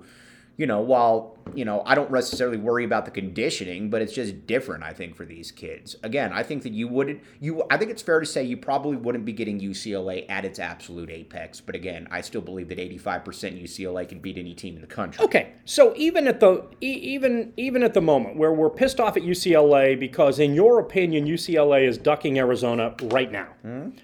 you 0.58 0.66
know, 0.66 0.80
while 0.80 1.38
you 1.54 1.64
know, 1.64 1.82
I 1.86 1.94
don't 1.94 2.10
necessarily 2.10 2.58
worry 2.58 2.84
about 2.84 3.04
the 3.04 3.10
conditioning, 3.10 3.88
but 3.88 4.02
it's 4.02 4.12
just 4.12 4.46
different. 4.46 4.82
I 4.82 4.92
think 4.92 5.14
for 5.14 5.24
these 5.24 5.50
kids. 5.50 5.96
Again, 6.02 6.32
I 6.32 6.42
think 6.42 6.62
that 6.64 6.72
you 6.72 6.88
wouldn't. 6.88 7.22
You, 7.40 7.62
I 7.70 7.78
think 7.78 7.90
it's 7.90 8.02
fair 8.02 8.20
to 8.20 8.26
say 8.26 8.42
you 8.42 8.56
probably 8.56 8.96
wouldn't 8.96 9.24
be 9.24 9.32
getting 9.32 9.60
UCLA 9.60 10.26
at 10.28 10.44
its 10.44 10.58
absolute 10.58 11.10
apex. 11.10 11.60
But 11.60 11.74
again, 11.74 12.06
I 12.10 12.20
still 12.20 12.40
believe 12.40 12.68
that 12.68 12.78
85% 12.78 13.62
UCLA 13.62 14.08
can 14.08 14.18
beat 14.18 14.36
any 14.36 14.52
team 14.52 14.74
in 14.74 14.80
the 14.80 14.86
country. 14.86 15.24
Okay, 15.24 15.52
so 15.64 15.94
even 15.96 16.26
at 16.26 16.40
the 16.40 16.66
even 16.80 17.52
even 17.56 17.82
at 17.82 17.94
the 17.94 18.02
moment 18.02 18.36
where 18.36 18.52
we're 18.52 18.68
pissed 18.68 19.00
off 19.00 19.16
at 19.16 19.22
UCLA 19.22 19.98
because, 19.98 20.38
in 20.38 20.54
your 20.54 20.80
opinion, 20.80 21.26
UCLA 21.26 21.86
is 21.88 21.96
ducking 21.96 22.38
Arizona 22.38 22.94
right 23.04 23.30
now. 23.30 23.48
Mm-hmm. 23.64 23.96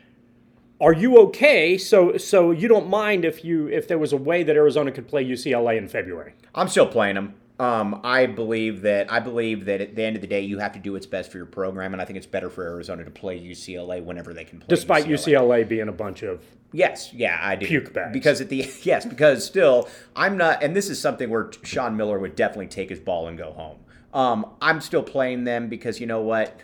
Are 0.84 0.92
you 0.92 1.16
okay? 1.18 1.78
So 1.78 2.18
so 2.18 2.50
you 2.50 2.68
don't 2.68 2.90
mind 2.90 3.24
if 3.24 3.42
you 3.42 3.68
if 3.68 3.88
there 3.88 3.96
was 3.96 4.12
a 4.12 4.18
way 4.18 4.42
that 4.42 4.54
Arizona 4.54 4.92
could 4.92 5.08
play 5.08 5.24
UCLA 5.24 5.78
in 5.78 5.88
February? 5.88 6.34
I'm 6.54 6.68
still 6.68 6.86
playing 6.86 7.14
them. 7.14 7.34
Um, 7.58 8.02
I 8.04 8.26
believe 8.26 8.82
that 8.82 9.10
I 9.10 9.18
believe 9.18 9.64
that 9.64 9.80
at 9.80 9.96
the 9.96 10.04
end 10.04 10.16
of 10.16 10.20
the 10.20 10.28
day, 10.28 10.42
you 10.42 10.58
have 10.58 10.72
to 10.72 10.78
do 10.78 10.92
what's 10.92 11.06
best 11.06 11.32
for 11.32 11.38
your 11.38 11.46
program, 11.46 11.94
and 11.94 12.02
I 12.02 12.04
think 12.04 12.18
it's 12.18 12.26
better 12.26 12.50
for 12.50 12.64
Arizona 12.64 13.02
to 13.02 13.10
play 13.10 13.40
UCLA 13.40 14.04
whenever 14.04 14.34
they 14.34 14.44
can 14.44 14.58
play. 14.58 14.66
Despite 14.68 15.06
UCLA 15.06 15.66
being 15.66 15.88
a 15.88 15.92
bunch 15.92 16.22
of 16.22 16.44
Yes, 16.70 17.14
yeah, 17.14 17.38
I 17.40 17.56
do. 17.56 17.66
Puke 17.66 17.94
bags. 17.94 18.12
Because 18.12 18.42
at 18.42 18.50
the 18.50 18.70
yes, 18.82 19.06
because 19.06 19.42
still, 19.42 19.88
I'm 20.14 20.36
not, 20.36 20.62
and 20.62 20.76
this 20.76 20.90
is 20.90 21.00
something 21.00 21.30
where 21.30 21.50
Sean 21.62 21.96
Miller 21.96 22.18
would 22.18 22.36
definitely 22.36 22.66
take 22.66 22.90
his 22.90 23.00
ball 23.00 23.28
and 23.28 23.38
go 23.38 23.52
home. 23.52 23.78
Um, 24.12 24.50
I'm 24.60 24.82
still 24.82 25.02
playing 25.02 25.44
them 25.44 25.70
because 25.70 25.98
you 25.98 26.06
know 26.06 26.20
what? 26.20 26.60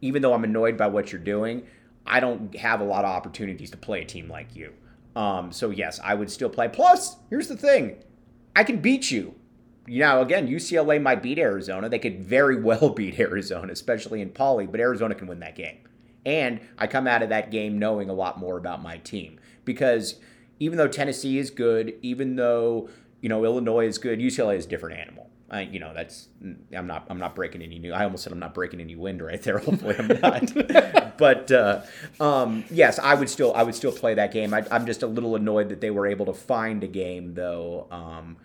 Even 0.00 0.22
though 0.22 0.32
I'm 0.34 0.42
annoyed 0.42 0.76
by 0.76 0.88
what 0.88 1.12
you're 1.12 1.20
doing, 1.20 1.66
I 2.06 2.20
don't 2.20 2.54
have 2.56 2.80
a 2.80 2.84
lot 2.84 3.04
of 3.04 3.10
opportunities 3.10 3.70
to 3.70 3.76
play 3.76 4.02
a 4.02 4.04
team 4.04 4.28
like 4.28 4.54
you. 4.56 4.72
Um, 5.16 5.52
so 5.52 5.70
yes, 5.70 6.00
I 6.02 6.14
would 6.14 6.30
still 6.30 6.48
play. 6.48 6.68
Plus, 6.68 7.16
here's 7.28 7.48
the 7.48 7.56
thing: 7.56 7.96
I 8.54 8.64
can 8.64 8.80
beat 8.80 9.10
you. 9.10 9.34
You 9.86 10.00
know, 10.00 10.20
again, 10.20 10.46
UCLA 10.46 11.02
might 11.02 11.22
beat 11.22 11.38
Arizona. 11.38 11.88
They 11.88 11.98
could 11.98 12.20
very 12.20 12.56
well 12.62 12.90
beat 12.90 13.18
Arizona, 13.18 13.72
especially 13.72 14.20
in 14.20 14.30
Pauley, 14.30 14.70
but 14.70 14.80
Arizona 14.80 15.14
can 15.14 15.26
win 15.26 15.40
that 15.40 15.56
game. 15.56 15.78
And 16.24 16.60
I 16.78 16.86
come 16.86 17.06
out 17.06 17.22
of 17.22 17.30
that 17.30 17.50
game 17.50 17.78
knowing 17.78 18.10
a 18.10 18.12
lot 18.12 18.38
more 18.38 18.58
about 18.58 18.82
my 18.82 18.98
team 18.98 19.40
because 19.64 20.16
even 20.58 20.76
though 20.76 20.88
Tennessee 20.88 21.38
is 21.38 21.50
good, 21.50 21.94
even 22.02 22.36
though 22.36 22.88
you 23.20 23.28
know 23.28 23.44
Illinois 23.44 23.86
is 23.86 23.98
good, 23.98 24.18
UCLA 24.18 24.56
is 24.56 24.66
a 24.66 24.68
different 24.68 24.98
animal. 24.98 25.29
I, 25.50 25.62
you 25.62 25.80
know, 25.80 25.92
that's 25.92 26.28
I'm 26.76 26.86
not 26.86 27.06
I'm 27.10 27.18
not 27.18 27.34
breaking 27.34 27.62
any 27.62 27.78
new. 27.78 27.92
I 27.92 28.04
almost 28.04 28.22
said 28.22 28.32
I'm 28.32 28.38
not 28.38 28.54
breaking 28.54 28.80
any 28.80 28.94
wind 28.94 29.20
right 29.20 29.42
there. 29.42 29.58
Hopefully 29.66 29.96
I'm 29.98 30.06
not. 30.20 31.16
but 31.18 31.50
uh, 31.50 31.82
um, 32.20 32.64
yes, 32.70 32.98
I 32.98 33.14
would 33.14 33.28
still 33.28 33.52
I 33.54 33.64
would 33.64 33.74
still 33.74 33.92
play 33.92 34.14
that 34.14 34.32
game. 34.32 34.54
I, 34.54 34.64
I'm 34.70 34.86
just 34.86 35.02
a 35.02 35.06
little 35.06 35.34
annoyed 35.34 35.68
that 35.70 35.80
they 35.80 35.90
were 35.90 36.06
able 36.06 36.26
to 36.26 36.34
find 36.34 36.84
a 36.84 36.86
game 36.86 37.34
though. 37.34 37.88
Um, 37.90 38.36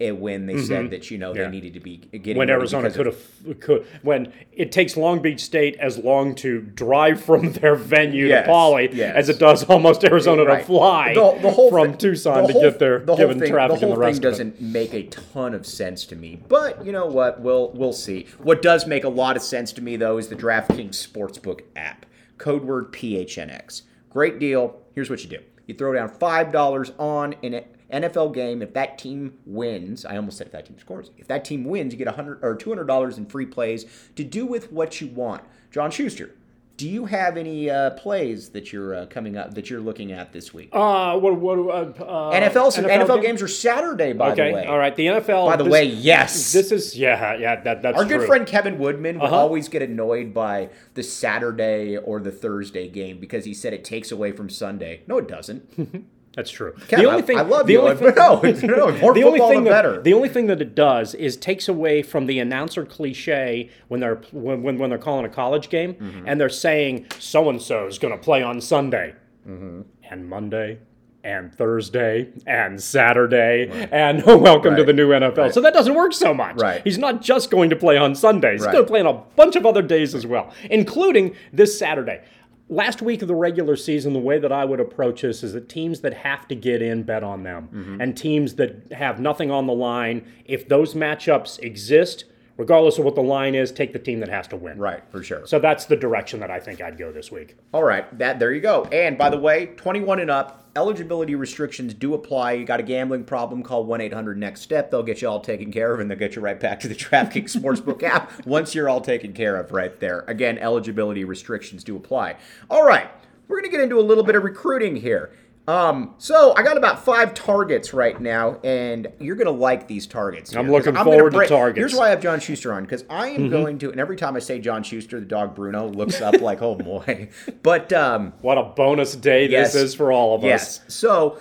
when 0.00 0.46
they 0.46 0.58
said 0.60 0.90
that 0.90 1.10
you 1.10 1.18
know 1.18 1.30
Mm-hmm. 1.30 1.38
Yeah. 1.38 1.44
they 1.44 1.50
needed 1.50 1.74
to 1.74 1.80
be 1.80 1.96
getting 1.98 2.36
when 2.36 2.50
Arizona 2.50 2.90
could 2.90 3.06
have 3.06 3.60
could 3.60 3.86
when 4.02 4.32
it 4.52 4.72
takes 4.72 4.96
Long 4.96 5.22
Beach 5.22 5.40
State 5.40 5.76
as 5.76 5.96
long 5.98 6.34
to 6.36 6.60
drive 6.60 7.22
from 7.22 7.52
their 7.60 7.74
venue 7.76 8.26
Yes, 8.26 8.44
to 8.46 8.50
Pauley 8.52 8.92
yes. 8.92 9.14
as 9.16 9.28
it 9.28 9.38
does 9.38 9.64
almost 9.64 10.04
Arizona 10.04 10.44
Right. 10.44 10.58
to 10.60 10.64
fly 10.66 11.14
The- 11.14 11.38
the 11.40 11.50
whole 11.50 11.70
from 11.70 11.96
Tucson 11.96 12.46
to 12.48 12.52
whole- 12.52 12.62
get 12.62 12.78
there, 12.78 12.98
the 12.98 13.14
given 13.14 13.38
thing, 13.38 13.50
traffic 13.50 13.80
the 13.80 13.86
and 13.86 13.94
the 13.94 13.98
rest 13.98 14.16
thing 14.20 14.26
of 14.26 14.28
it. 14.28 14.30
doesn't 14.30 14.60
make 14.60 14.92
a 14.94 15.04
ton 15.04 15.54
of 15.54 15.64
sense 15.66 16.04
to 16.06 16.16
me. 16.16 16.40
But 16.48 16.84
you 16.84 16.90
know 16.92 17.06
what? 17.06 17.40
We'll 17.40 17.70
we'll 17.72 17.92
see. 17.92 18.26
What 18.38 18.62
does 18.62 18.86
make 18.86 19.04
a 19.04 19.08
lot 19.08 19.36
of 19.36 19.42
sense 19.42 19.72
to 19.74 19.82
me 19.82 19.96
though 19.96 20.18
is 20.18 20.28
the 20.28 20.36
DraftKings 20.36 20.90
Sportsbook 21.06 21.60
app. 21.76 22.04
Code 22.36 22.64
word 22.64 22.92
PHNX. 22.92 23.82
Great 24.10 24.38
deal. 24.38 24.80
Here's 24.94 25.08
what 25.08 25.22
you 25.22 25.30
do. 25.30 25.38
You 25.66 25.74
throw 25.74 25.94
down 25.94 26.08
five 26.08 26.52
dollars 26.52 26.92
on 26.98 27.34
an 27.42 27.64
NFL 27.94 28.34
game. 28.34 28.62
If 28.62 28.72
that 28.74 28.98
team 28.98 29.38
wins, 29.46 30.04
I 30.04 30.16
almost 30.16 30.38
said 30.38 30.46
if 30.48 30.52
that 30.52 30.66
team 30.66 30.78
scores. 30.78 31.10
If 31.18 31.26
that 31.28 31.44
team 31.44 31.64
wins, 31.64 31.92
you 31.92 31.98
get 31.98 32.08
a 32.08 32.12
hundred 32.12 32.38
or 32.42 32.54
two 32.56 32.70
hundred 32.70 32.86
dollars 32.86 33.18
in 33.18 33.26
free 33.26 33.46
plays 33.46 33.86
to 34.16 34.24
do 34.24 34.46
with 34.46 34.70
what 34.72 35.00
you 35.00 35.06
want. 35.08 35.42
John 35.70 35.90
Schuster, 35.90 36.30
do 36.76 36.88
you 36.88 37.06
have 37.06 37.36
any 37.36 37.70
uh, 37.70 37.90
plays 37.90 38.48
that 38.50 38.72
you're 38.72 38.94
uh, 38.96 39.06
coming 39.06 39.36
up 39.36 39.54
that 39.54 39.70
you're 39.70 39.80
looking 39.80 40.10
at 40.10 40.32
this 40.32 40.52
week? 40.52 40.70
Uh, 40.72 41.16
what, 41.18 41.36
what, 41.40 41.56
uh, 41.58 42.02
uh, 42.02 42.32
NFL, 42.32 42.76
NFL, 42.84 43.14
game? 43.16 43.22
games 43.22 43.42
are 43.42 43.48
Saturday, 43.48 44.12
by 44.12 44.32
Okay, 44.32 44.48
the 44.48 44.54
way. 44.56 44.66
all 44.66 44.78
right. 44.78 44.94
The 44.96 45.06
NFL. 45.06 45.46
By 45.46 45.54
the 45.56 45.62
this- 45.64 45.72
way, 45.72 45.84
yes. 45.84 46.52
This 46.52 46.72
is 46.72 46.98
yeah, 46.98 47.36
yeah. 47.36 47.60
That 47.60 47.82
that's 47.82 47.96
Our 47.96 48.04
good 48.04 48.18
true. 48.18 48.26
friend 48.26 48.44
Kevin 48.46 48.78
Woodman 48.80 49.20
Uh-huh. 49.20 49.34
always 49.36 49.68
get 49.68 49.82
annoyed 49.82 50.34
by 50.34 50.68
the 50.94 51.02
Saturday 51.04 51.96
or 51.96 52.18
the 52.20 52.32
Thursday 52.32 52.88
game 52.88 53.18
because 53.18 53.44
he 53.44 53.54
said 53.54 53.72
it 53.72 53.84
takes 53.84 54.10
away 54.10 54.32
from 54.32 54.48
Sunday. 54.50 55.02
No, 55.06 55.18
it 55.18 55.28
doesn't. 55.28 56.04
That's 56.36 56.50
true. 56.50 56.72
Kevin, 56.88 57.04
the 57.04 57.10
only 57.10 57.22
I- 57.22 57.26
thing 57.26 57.38
I 57.38 57.42
love 57.42 57.66
the 57.66 57.74
you, 57.74 57.80
only 57.80 57.94
but 57.94 58.16
no, 58.62 58.76
no, 58.76 58.98
more 58.98 59.14
the 59.14 59.22
only 59.24 59.38
football, 59.38 59.48
thing 59.50 59.64
that, 59.64 59.70
better. 59.70 60.02
The 60.02 60.14
only 60.14 60.28
thing 60.28 60.46
that 60.48 60.60
it 60.60 60.74
does 60.74 61.14
is 61.14 61.36
takes 61.36 61.68
away 61.68 62.02
from 62.02 62.26
the 62.26 62.38
announcer 62.40 62.84
cliche 62.84 63.70
when 63.88 64.00
they're 64.00 64.16
when 64.32 64.62
when, 64.62 64.78
when 64.78 64.90
they're 64.90 64.98
calling 64.98 65.24
a 65.24 65.28
college 65.28 65.68
game 65.68 65.94
Mm-hmm. 65.94 66.24
and 66.26 66.40
they're 66.40 66.48
saying 66.48 67.06
so 67.18 67.48
and 67.48 67.62
so 67.62 67.86
is 67.86 67.98
going 67.98 68.12
to 68.12 68.18
play 68.22 68.42
on 68.42 68.60
Sunday 68.60 69.14
Mm-hmm. 69.48 69.82
and 70.10 70.28
Monday. 70.28 70.78
And 71.26 71.54
Thursday 71.54 72.28
and 72.46 72.78
Saturday 72.82 73.70
and 73.90 74.22
welcome 74.26 74.76
to 74.76 74.84
the 74.84 74.92
new 74.92 75.08
NFL. 75.08 75.54
So 75.54 75.62
that 75.62 75.72
doesn't 75.72 75.94
work 75.94 76.12
so 76.12 76.34
much. 76.34 76.56
Right. 76.56 76.82
He's 76.84 76.98
not 76.98 77.22
just 77.22 77.50
going 77.50 77.70
to 77.70 77.76
play 77.76 77.96
on 77.96 78.14
Sundays. 78.14 78.60
He's 78.60 78.66
Right. 78.66 78.72
going 78.74 78.84
to 78.84 78.90
play 78.90 79.00
on 79.00 79.06
a 79.06 79.14
bunch 79.34 79.56
of 79.56 79.64
other 79.64 79.80
days 79.80 80.14
as 80.14 80.26
well, 80.26 80.52
including 80.70 81.34
this 81.50 81.78
Saturday. 81.78 82.20
Last 82.68 83.02
week 83.02 83.20
of 83.20 83.28
the 83.28 83.34
regular 83.34 83.76
season, 83.76 84.14
the 84.14 84.18
way 84.18 84.38
that 84.38 84.50
I 84.50 84.64
would 84.64 84.80
approach 84.80 85.20
this 85.22 85.42
is 85.42 85.52
that 85.52 85.68
teams 85.68 86.00
that 86.00 86.14
have 86.14 86.48
to 86.48 86.54
get 86.54 86.80
in 86.80 87.02
bet 87.02 87.22
on 87.22 87.42
them, 87.42 87.68
Mm-hmm. 87.72 88.00
and 88.00 88.16
teams 88.16 88.54
that 88.54 88.90
have 88.92 89.20
nothing 89.20 89.50
on 89.50 89.66
the 89.66 89.74
line, 89.74 90.26
if 90.46 90.66
those 90.68 90.94
matchups 90.94 91.58
exist, 91.60 92.24
regardless 92.56 92.98
of 92.98 93.04
what 93.04 93.14
the 93.14 93.22
line 93.22 93.54
is, 93.54 93.72
take 93.72 93.92
the 93.92 93.98
team 93.98 94.20
that 94.20 94.28
has 94.28 94.46
to 94.48 94.56
win. 94.56 94.78
right, 94.78 95.02
for 95.10 95.22
sure. 95.22 95.46
So 95.46 95.58
that's 95.58 95.86
the 95.86 95.96
direction 95.96 96.40
that 96.40 96.50
I 96.50 96.60
think 96.60 96.80
I'd 96.80 96.98
go 96.98 97.12
this 97.12 97.30
week. 97.30 97.56
All 97.72 97.84
right, 97.84 98.18
that 98.18 98.38
there 98.38 98.52
you 98.52 98.60
go. 98.60 98.84
And 98.84 99.18
by 99.18 99.30
the 99.30 99.38
way, 99.38 99.66
21 99.66 100.20
and 100.20 100.30
up, 100.30 100.64
eligibility 100.76 101.34
restrictions 101.34 101.94
do 101.94 102.14
apply. 102.14 102.52
You 102.52 102.64
got 102.64 102.80
a 102.80 102.82
gambling 102.82 103.24
problem, 103.24 103.62
call 103.62 103.86
1-800-NEXT-STEP. 103.86 104.90
They'll 104.90 105.02
get 105.02 105.22
you 105.22 105.28
all 105.28 105.40
taken 105.40 105.72
care 105.72 105.94
of 105.94 106.00
and 106.00 106.10
they'll 106.10 106.18
get 106.18 106.36
you 106.36 106.42
right 106.42 106.58
back 106.58 106.80
to 106.80 106.88
the 106.88 106.94
DraftKings 106.94 107.56
Sportsbook 107.56 108.02
app 108.02 108.46
once 108.46 108.74
you're 108.74 108.88
all 108.88 109.00
taken 109.00 109.32
care 109.32 109.56
of 109.56 109.72
right 109.72 109.98
there. 110.00 110.20
Again, 110.26 110.58
eligibility 110.58 111.24
restrictions 111.24 111.84
do 111.84 111.96
apply. 111.96 112.36
All 112.70 112.84
right, 112.84 113.08
we're 113.48 113.60
going 113.60 113.70
to 113.70 113.76
get 113.76 113.82
into 113.82 113.98
a 113.98 114.02
little 114.02 114.24
bit 114.24 114.36
of 114.36 114.42
recruiting 114.42 114.96
here. 114.96 115.32
Um, 115.66 116.14
so 116.18 116.54
I 116.54 116.62
got 116.62 116.76
about 116.76 117.04
five 117.06 117.32
targets 117.32 117.94
right 117.94 118.20
now, 118.20 118.60
and 118.62 119.08
you're 119.18 119.36
gonna 119.36 119.50
like 119.50 119.88
these 119.88 120.06
targets. 120.06 120.54
I'm 120.54 120.70
looking 120.70 120.92
gonna 120.92 121.04
forward 121.04 121.32
to 121.32 121.46
targets. 121.46 121.78
Here's 121.78 121.94
why 121.94 122.08
I 122.08 122.10
have 122.10 122.20
John 122.20 122.38
Schuster 122.38 122.72
on 122.74 122.82
because 122.84 123.04
I 123.08 123.28
am 123.30 123.48
going 123.48 123.78
to, 123.78 123.90
and 123.90 123.98
every 123.98 124.16
time 124.16 124.36
I 124.36 124.40
say 124.40 124.58
John 124.58 124.82
Schuster, 124.82 125.20
the 125.20 125.26
dog 125.26 125.54
Bruno 125.54 125.88
looks 125.88 126.20
up 126.20 126.40
like, 126.42 126.60
oh 126.60 126.74
boy. 126.74 127.30
But 127.62 127.92
um, 127.94 128.34
What 128.42 128.58
a 128.58 128.62
bonus 128.64 129.16
day 129.16 129.48
Yes. 129.48 129.72
this 129.72 129.82
is 129.82 129.94
for 129.94 130.12
all 130.12 130.34
of 130.34 130.42
yes, 130.42 130.80
us. 130.80 130.94
so 130.94 131.38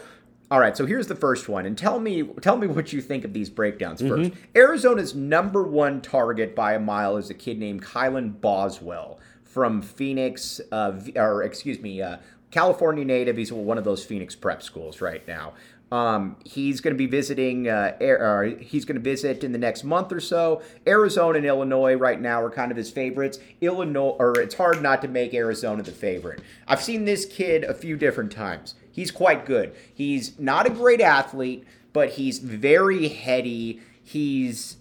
all 0.50 0.60
right. 0.60 0.77
So 0.77 0.86
here's 0.86 1.08
the 1.08 1.15
first 1.15 1.50
one, 1.50 1.65
and 1.65 1.77
tell 1.77 2.00
me 2.00 2.24
tell 2.42 2.56
me 2.56 2.68
what 2.68 2.94
you 2.94 3.01
think 3.01 3.25
of 3.25 3.34
these 3.34 3.50
breakdowns 3.50 4.01
Mm-hmm. 4.01 4.13
1st 4.13 4.36
Arizona's 4.56 5.13
number 5.15 5.63
one 5.63 6.00
target 6.01 6.56
by 6.56 6.75
a 6.75 6.80
mile 6.80 7.18
is 7.18 7.30
a 7.30 7.34
kid 7.34 7.60
named 7.60 7.84
Kylan 7.84 8.39
Boswell 8.39 9.20
from 9.44 9.82
Phoenix, 9.82 10.62
uh, 10.72 10.94
or 11.18 11.44
excuse 11.44 11.80
me, 11.80 12.01
uh, 12.01 12.18
California 12.53 13.03
native. 13.03 13.36
He's 13.36 13.51
one 13.51 13.79
of 13.79 13.83
those 13.83 14.05
Phoenix 14.05 14.36
prep 14.36 14.62
schools 14.62 15.01
right 15.01 15.27
now. 15.27 15.53
Um, 15.91 16.38
he's 16.45 16.81
going 16.81 16.93
to 16.93 16.98
be 16.98 17.07
visiting. 17.07 17.67
Uh, 17.67 17.95
Air, 18.00 18.45
he's 18.45 18.86
going 18.86 18.95
to 18.95 19.01
visit 19.01 19.43
in 19.43 19.51
the 19.51 19.57
next 19.57 19.83
month 19.83 20.12
or 20.12 20.19
so. 20.19 20.62
Arizona 20.86 21.38
and 21.38 21.48
Illinois 21.48 21.95
right 21.95 22.22
now 22.22 22.41
are 22.41 22.51
kind 22.51 22.69
of 22.69 22.77
his 22.77 22.91
favorites. 22.91 23.39
Illinois, 23.60 24.15
or 24.19 24.39
it's 24.39 24.53
hard 24.53 24.83
not 24.83 25.01
to 25.01 25.07
make 25.07 25.33
Arizona 25.33 25.81
the 25.81 25.91
favorite. 25.91 26.41
I've 26.67 26.81
seen 26.81 27.05
this 27.05 27.25
kid 27.25 27.63
a 27.63 27.74
few 27.74 27.98
different 27.98 28.31
times. 28.31 28.75
He's 28.91 29.10
quite 29.10 29.48
good. 29.48 29.75
He's 29.91 30.38
not 30.38 30.67
a 30.67 30.69
great 30.69 31.01
athlete, 31.01 31.63
but 31.91 32.12
he's 32.12 32.38
very 32.38 33.07
heady. 33.07 33.81
He's 34.03 34.77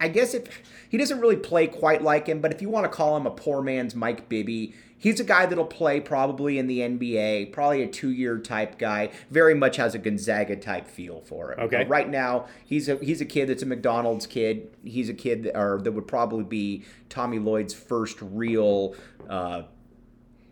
I 0.00 0.08
guess 0.08 0.34
if 0.34 0.62
he 0.88 0.96
doesn't 0.96 1.20
really 1.20 1.36
play 1.36 1.66
quite 1.66 2.02
like 2.02 2.26
him, 2.26 2.40
but 2.40 2.52
if 2.52 2.62
you 2.62 2.70
want 2.70 2.84
to 2.84 2.88
call 2.88 3.16
him 3.16 3.26
a 3.26 3.30
poor 3.30 3.62
man's 3.62 3.94
Mike 3.94 4.28
Bibby, 4.28 4.74
he's 4.96 5.20
a 5.20 5.24
guy 5.24 5.46
that'll 5.46 5.64
play 5.66 6.00
probably 6.00 6.58
in 6.58 6.66
the 6.66 6.78
NBA, 6.78 7.52
probably 7.52 7.82
a 7.82 7.86
two-year 7.86 8.38
type 8.38 8.78
guy. 8.78 9.10
Very 9.30 9.54
much 9.54 9.76
has 9.76 9.94
a 9.94 9.98
Gonzaga 9.98 10.56
type 10.56 10.86
feel 10.86 11.20
for 11.20 11.52
him. 11.52 11.60
Okay. 11.60 11.78
But 11.78 11.88
right 11.88 12.08
now, 12.08 12.46
he's 12.64 12.88
a 12.88 12.96
he's 12.96 13.20
a 13.20 13.26
kid 13.26 13.48
that's 13.48 13.62
a 13.62 13.66
McDonald's 13.66 14.26
kid. 14.26 14.70
He's 14.84 15.08
a 15.08 15.14
kid 15.14 15.44
that, 15.44 15.58
or 15.58 15.80
that 15.82 15.92
would 15.92 16.08
probably 16.08 16.44
be 16.44 16.84
Tommy 17.08 17.38
Lloyd's 17.38 17.74
first 17.74 18.18
real. 18.22 18.94
Uh, 19.28 19.62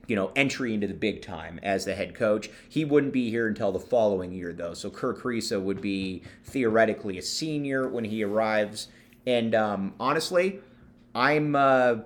you 0.06 0.16
know, 0.16 0.32
entry 0.34 0.72
into 0.72 0.87
the 0.87 0.94
big 0.94 1.20
time 1.20 1.61
as 1.62 1.84
the 1.84 1.94
head 1.94 2.14
coach. 2.14 2.48
He 2.66 2.82
wouldn't 2.82 3.12
be 3.12 3.28
here 3.28 3.46
until 3.46 3.72
the 3.72 3.78
following 3.78 4.32
year, 4.32 4.54
though. 4.54 4.72
So 4.72 4.88
Kerr 4.88 5.12
Kriisa 5.12 5.61
would 5.61 5.82
be 5.82 6.22
theoretically 6.44 7.18
a 7.18 7.22
senior 7.22 7.87
when 7.87 8.04
he 8.04 8.24
arrives. 8.24 8.88
And 9.28 9.54
um, 9.54 9.92
honestly, 10.00 10.60
I'm 11.14 11.54
uh, 11.54 11.96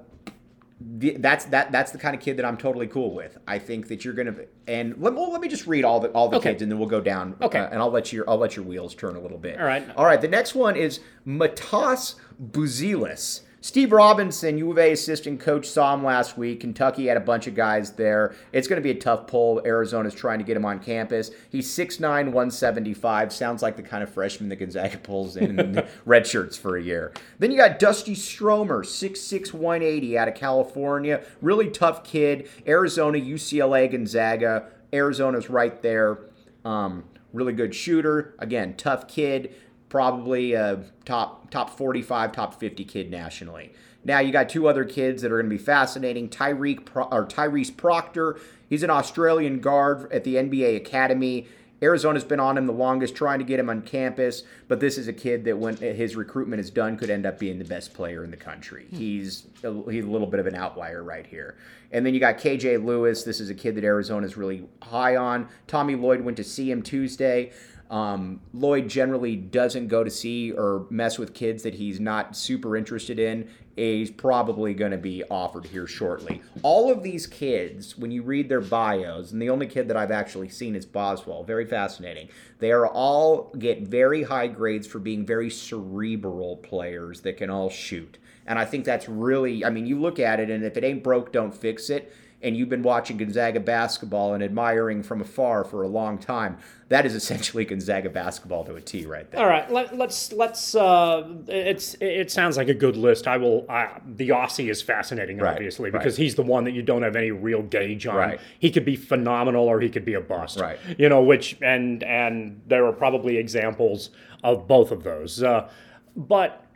that's 0.81 1.45
that 1.47 1.71
that's 1.71 1.93
the 1.93 1.99
kind 1.99 2.17
of 2.17 2.21
kid 2.21 2.37
that 2.39 2.45
I'm 2.45 2.57
totally 2.57 2.89
cool 2.89 3.15
with. 3.15 3.39
I 3.47 3.61
think 3.61 3.87
that 3.89 4.05
you're 4.05 4.15
gonna 4.15 4.35
and 4.67 5.01
let, 5.01 5.15
well, 5.15 5.31
let 5.31 5.41
me 5.41 5.47
just 5.47 5.69
read 5.69 5.85
all 5.85 6.01
the 6.01 6.09
all 6.09 6.29
the 6.29 6.39
Okay. 6.39 6.51
kids 6.51 6.63
and 6.63 6.71
then 6.73 6.81
we'll 6.81 6.89
go 6.89 7.01
down. 7.01 7.37
Okay. 7.41 7.61
uh, 7.61 7.69
and 7.69 7.79
I'll 7.79 7.93
let 7.93 8.13
your 8.13 8.29
I'll 8.29 8.39
let 8.39 8.57
your 8.57 8.65
wheels 8.65 8.97
turn 8.97 9.15
a 9.15 9.21
little 9.21 9.39
bit. 9.39 9.61
All 9.61 9.67
right. 9.67 9.85
All 9.97 10.05
right. 10.05 10.21
The 10.21 10.27
next 10.27 10.57
one 10.57 10.75
is 10.75 10.99
Matas 11.25 12.17
Buzelis. 12.43 13.43
Steve 13.63 13.93
Robinson, 13.93 14.59
U 14.59 14.73
of 14.73 14.79
A 14.79 14.91
assistant 14.91 15.39
coach, 15.39 15.69
saw 15.69 15.95
him 15.95 16.03
last 16.03 16.37
week. 16.37 16.59
Kentucky 16.59 17.07
had 17.07 17.17
a 17.17 17.21
bunch 17.21 17.47
of 17.47 17.55
guys 17.55 17.93
there. 17.93 18.35
It's 18.51 18.67
going 18.67 18.77
to 18.77 18.83
be 18.83 18.91
a 18.91 19.01
tough 19.01 19.29
pull. 19.29 19.63
Arizona's 19.65 20.15
trying 20.15 20.41
to 20.41 20.45
get 20.45 20.57
him 20.57 20.65
on 20.65 20.81
campus. 20.81 21.31
He's 21.49 21.71
6'9, 21.71 22.01
175. 22.03 23.33
Sounds 23.33 23.63
like 23.63 23.77
the 23.77 23.83
kind 23.85 24.03
of 24.03 24.13
freshman 24.13 24.49
that 24.49 24.57
Gonzaga 24.57 24.99
pulls 24.99 25.37
in 25.37 25.61
in 25.61 25.87
red 26.05 26.27
shirts 26.27 26.57
for 26.57 26.77
a 26.77 26.83
year. 26.83 27.13
Then 27.39 27.53
you 27.53 27.57
got 27.57 27.79
Dusty 27.79 28.17
Stromer, 28.17 28.83
6'6, 28.83 29.53
180 29.53 30.19
out 30.19 30.27
of 30.27 30.35
California. 30.35 31.23
Really 31.41 31.71
tough 31.71 32.03
kid. 32.03 32.49
Arizona, 32.67 33.19
UCLA, 33.19 33.89
Gonzaga. 33.89 34.71
Arizona's 34.93 35.49
right 35.49 35.81
there. 35.83 36.19
Um, 36.65 37.05
really 37.33 37.53
good 37.53 37.77
shooter. 37.77 38.35
Again, 38.41 38.75
tough 38.77 39.07
kid 39.07 39.55
probably 39.93 40.55
a 40.55 40.83
top 41.05 41.51
top 41.51 41.77
45, 41.77 42.33
top 42.33 42.59
50 42.59 42.83
kid 42.87 43.11
nationally. 43.11 43.75
Now 44.03 44.21
you 44.21 44.33
got 44.33 44.49
two 44.49 44.67
other 44.67 44.87
kids 44.87 45.21
that 45.21 45.31
are 45.31 45.37
going 45.37 45.51
to 45.51 45.55
be 45.55 45.63
fascinating. 45.63 46.31
Tyreek 46.31 46.87
Pro- 46.87 47.05
or 47.05 47.27
Tyrese 47.27 47.77
Proctor. 47.77 48.41
He's 48.71 48.83
an 48.83 48.89
Australian 48.89 49.61
guard 49.61 50.11
at 50.11 50.25
the 50.25 50.37
NBA 50.37 50.77
Academy. 50.77 51.47
Arizona's 51.83 52.25
been 52.25 52.41
on 52.41 52.57
him 52.57 52.67
the 52.67 52.73
longest, 52.73 53.15
trying 53.15 53.41
to 53.41 53.45
get 53.45 53.61
him 53.61 53.69
on 53.69 53.83
campus. 53.83 54.45
But 54.67 54.81
this 54.81 54.97
is 54.97 55.09
a 55.09 55.13
kid 55.13 55.45
that, 55.45 55.59
when 55.59 55.77
his 55.77 56.17
recruitment 56.17 56.61
is 56.61 56.71
done, 56.71 56.97
could 56.97 57.11
end 57.11 57.27
up 57.27 57.39
being 57.39 57.59
the 57.59 57.65
best 57.65 57.93
player 57.93 58.25
in 58.25 58.31
the 58.31 58.37
country. 58.39 58.87
Hmm. 58.89 58.97
He's 58.97 59.47
a, 59.63 59.91
he's 59.91 60.07
a 60.07 60.09
little 60.09 60.27
bit 60.27 60.41
of 60.41 60.47
an 60.47 60.55
outlier 60.55 61.03
right 61.03 61.27
here. 61.27 61.59
And 61.91 62.07
then 62.07 62.15
you 62.15 62.21
got 62.21 62.39
KJ 62.39 62.83
Lewis. 62.83 63.25
This 63.25 63.41
is 63.41 63.51
a 63.51 63.55
kid 63.55 63.75
that 63.75 63.85
Arizona's 63.85 64.39
really 64.39 64.67
high 64.81 65.17
on. 65.17 65.49
Tommy 65.67 65.97
Lloyd 65.97 66.23
went 66.23 66.39
to 66.39 66.45
see 66.45 66.71
him 66.71 66.81
Tuesday. 66.81 67.53
Um, 67.93 68.41
Lloyd 68.55 68.89
generally 68.89 69.37
doesn't 69.37 69.89
go 69.89 70.03
to 70.03 70.11
see 70.11 70.51
or 70.51 70.87
mess 70.89 71.19
with 71.19 71.35
kids 71.35 71.63
that 71.65 71.75
he's 71.75 72.01
not 72.01 72.35
super 72.35 72.75
interested 72.75 73.19
in. 73.19 73.51
He's 73.77 74.11
probably 74.11 74.73
going 74.73 74.93
to 74.93 74.99
be 74.99 75.23
offered 75.31 75.67
here 75.67 75.87
shortly. 75.87 76.41
All 76.63 76.91
of 76.91 77.03
these 77.03 77.27
kids, 77.27 77.99
when 77.99 78.11
you 78.11 78.23
read 78.23 78.49
their 78.49 78.63
bios, 78.63 79.33
and 79.33 79.43
the 79.43 79.51
only 79.51 79.67
kid 79.67 79.89
that 79.89 79.97
I've 79.97 80.11
actually 80.11 80.49
seen 80.49 80.75
is 80.75 80.87
Boswell, 80.87 81.45
very 81.45 81.67
fascinating. 81.67 82.31
They 82.61 82.73
are 82.73 82.87
all 82.87 83.53
get 83.59 83.83
very 83.83 84.23
high 84.23 84.47
grades 84.47 84.87
for 84.87 84.99
being 84.99 85.27
very 85.27 85.51
cerebral 85.51 86.57
players 86.57 87.21
that 87.21 87.37
can 87.37 87.51
all 87.51 87.69
shoot. 87.69 88.17
And 88.47 88.59
I 88.59 88.65
think 88.65 88.87
that's 88.87 89.09
really, 89.09 89.67
I 89.67 89.71
mean, 89.71 89.87
you 89.87 90.01
look 90.01 90.19
at 90.19 90.41
it, 90.41 90.49
and 90.49 90.65
if 90.65 90.79
it 90.79 90.85
ain't 90.85 91.05
broke, 91.05 91.31
don't 91.31 91.55
fix 91.55 91.91
it 91.91 92.11
and 92.43 92.57
you've 92.57 92.69
been 92.69 92.83
watching 92.83 93.17
Gonzaga 93.17 93.61
basketball 93.61 94.35
and 94.35 94.43
admiring 94.43 95.03
from 95.03 95.21
afar 95.21 95.65
for 95.65 95.83
a 95.83 95.89
long 95.89 96.19
time, 96.19 96.59
that 96.89 97.07
is 97.07 97.15
essentially 97.15 97.65
Gonzaga 97.65 98.11
basketball 98.11 98.65
to 98.65 98.75
a 98.75 98.81
T 98.81 99.07
right 99.07 99.31
there. 99.31 99.41
All 99.41 99.47
right, 99.47 99.71
let, 99.71 99.97
let's 99.97 100.33
let's. 100.33 100.75
Uh, 100.75 101.27
it's 101.49 101.95
it 102.01 102.31
sounds 102.31 102.57
like 102.57 102.69
a 102.69 102.75
good 102.75 102.97
list. 102.97 103.27
I 103.27 103.37
will. 103.37 103.65
I, 103.69 104.01
the 104.05 104.31
Aussie 104.31 104.71
is 104.71 104.83
fascinating, 104.83 105.39
Right, 105.39 105.55
obviously, 105.55 105.91
right. 105.91 105.99
because 105.99 106.17
he's 106.17 106.35
the 106.35 106.43
one 106.43 106.65
that 106.65 106.73
you 106.73 106.83
don't 106.83 107.03
have 107.03 107.17
any 107.17 107.31
real 107.31 107.63
gauge 107.63 108.07
on. 108.07 108.17
Right. 108.17 108.41
He 108.59 108.71
could 108.71 108.85
be 108.85 108.97
phenomenal 108.97 109.67
or 109.69 109.81
he 109.81 109.89
could 109.89 110.05
be 110.05 110.15
a 110.15 110.21
bust. 110.21 110.59
Right. 110.61 110.79
You 110.99 111.09
know, 111.09 111.23
which 111.23 111.57
and 111.63 112.03
and 112.03 112.61
there 112.67 112.85
are 112.87 112.93
probably 112.93 113.37
examples 113.37 114.11
of 114.43 114.67
both 114.67 114.91
of 114.91 115.05
those. 115.05 115.43
Uh, 115.43 115.71
but 116.17 116.67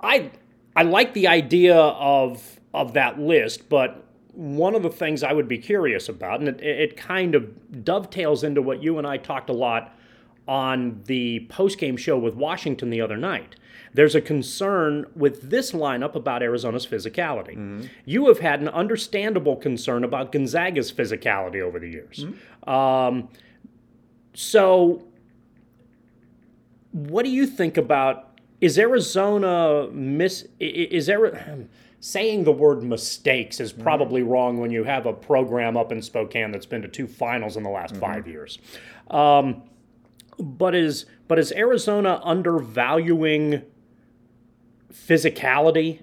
I 0.00 0.30
I 0.76 0.82
like 0.82 1.14
the 1.14 1.28
idea 1.28 1.76
of 1.76 2.60
of 2.72 2.94
that 2.94 3.18
list, 3.18 3.68
but 3.68 4.06
one 4.32 4.74
of 4.74 4.82
the 4.82 4.90
things 4.90 5.22
I 5.22 5.32
would 5.32 5.48
be 5.48 5.58
curious 5.58 6.08
about, 6.08 6.40
and 6.40 6.48
it, 6.48 6.62
it 6.62 6.96
kind 6.96 7.34
of 7.34 7.84
dovetails 7.84 8.44
into 8.44 8.62
what 8.62 8.82
you 8.82 8.98
and 8.98 9.06
I 9.06 9.16
talked 9.16 9.50
a 9.50 9.54
lot 9.54 9.96
on 10.48 11.00
the 11.04 11.46
post-game 11.48 11.96
show 11.96 12.18
with 12.18 12.34
Washington 12.34 12.90
the 12.90 13.00
other 13.00 13.16
night. 13.16 13.56
There's 13.92 14.14
a 14.14 14.20
concern 14.20 15.06
with 15.14 15.50
this 15.50 15.72
lineup 15.72 16.14
about 16.14 16.42
Arizona's 16.42 16.86
physicality. 16.86 17.56
Mm-hmm. 17.56 17.86
You 18.04 18.28
have 18.28 18.38
had 18.38 18.60
an 18.60 18.68
understandable 18.68 19.56
concern 19.56 20.04
about 20.04 20.32
Gonzaga's 20.32 20.92
physicality 20.92 21.60
over 21.60 21.78
the 21.78 21.88
years. 21.88 22.24
Mm-hmm. 22.24 22.70
Um, 22.70 23.28
so, 24.32 25.06
what 26.92 27.24
do 27.24 27.30
you 27.30 27.46
think 27.46 27.76
about? 27.76 28.38
Is 28.60 28.78
Arizona 28.78 29.88
miss? 29.90 30.46
Is 30.60 31.06
there 31.06 31.68
saying 32.00 32.44
the 32.44 32.52
word 32.52 32.82
mistakes 32.82 33.60
is 33.60 33.72
Mm-hmm. 33.72 33.82
probably 33.82 34.22
wrong 34.22 34.58
when 34.58 34.70
you 34.70 34.84
have 34.84 35.06
a 35.06 35.12
program 35.12 35.76
up 35.76 35.92
in 35.92 36.00
Spokane 36.02 36.50
that's 36.50 36.66
been 36.66 36.82
to 36.82 36.88
two 36.88 37.06
finals 37.06 37.56
in 37.56 37.62
the 37.62 37.70
last 37.70 37.92
Mm-hmm. 37.94 38.00
five 38.00 38.26
years. 38.26 38.58
Um, 39.10 39.62
but 40.38 40.74
is 40.74 41.06
but 41.28 41.38
is 41.38 41.52
Arizona 41.52 42.20
undervaluing 42.24 43.62
physicality 44.92 46.00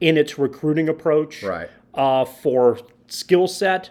in 0.00 0.16
its 0.16 0.38
recruiting 0.38 0.88
approach 0.88 1.40
Mm-hmm. 1.40 1.46
Right. 1.46 1.70
uh, 1.94 2.24
for 2.24 2.78
skill 3.06 3.46
set, 3.46 3.90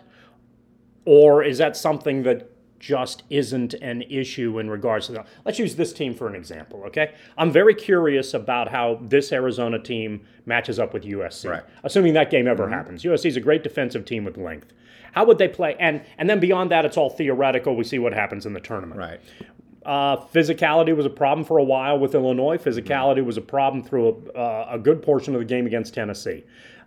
or 1.05 1.43
is 1.43 1.57
that 1.59 1.77
something 1.77 2.23
that 2.23 2.49
just 2.83 3.23
isn't 3.29 3.73
an 3.75 4.01
issue 4.03 4.59
in 4.59 4.69
regards 4.69 5.05
to 5.07 5.13
that? 5.13 5.25
Let's 5.45 5.57
use 5.57 5.75
this 5.75 5.93
team 5.93 6.13
for 6.13 6.27
an 6.27 6.35
example, 6.35 6.83
okay? 6.87 7.13
I'm 7.37 7.49
very 7.49 7.73
curious 7.73 8.33
about 8.33 8.67
how 8.67 8.99
this 9.01 9.31
Arizona 9.31 9.79
team 9.79 10.19
matches 10.45 10.79
up 10.79 10.93
with 10.93 11.03
USC, 11.05 11.49
Right. 11.49 11.63
assuming 11.85 12.13
that 12.15 12.29
game 12.29 12.45
ever 12.45 12.67
happens. 12.67 13.03
USC 13.05 13.27
is 13.29 13.37
a 13.37 13.39
great 13.39 13.63
defensive 13.63 14.03
team 14.03 14.25
with 14.25 14.35
length. 14.37 14.73
How 15.13 15.23
would 15.23 15.37
they 15.37 15.47
play? 15.47 15.77
And 15.79 16.01
and 16.17 16.29
then 16.29 16.41
beyond 16.41 16.71
that, 16.71 16.83
it's 16.83 16.97
all 16.97 17.09
theoretical. 17.09 17.73
We 17.75 17.85
see 17.85 17.99
what 17.99 18.13
happens 18.13 18.45
in 18.45 18.51
the 18.53 18.59
tournament. 18.59 18.99
Right. 18.99 19.19
Uh, 19.85 20.17
physicality 20.33 20.93
was 20.95 21.05
a 21.05 21.09
problem 21.09 21.45
for 21.45 21.57
a 21.59 21.63
while 21.63 21.97
with 21.99 22.15
Illinois. 22.15 22.57
Physicality 22.57 23.23
was 23.23 23.37
a 23.37 23.41
problem 23.41 23.81
through 23.83 24.07
a, 24.35 24.37
uh, 24.37 24.67
a 24.71 24.79
good 24.79 25.01
portion 25.01 25.35
of 25.35 25.39
the 25.39 25.45
game 25.45 25.65
against 25.65 25.93
Tennessee. 25.93 26.43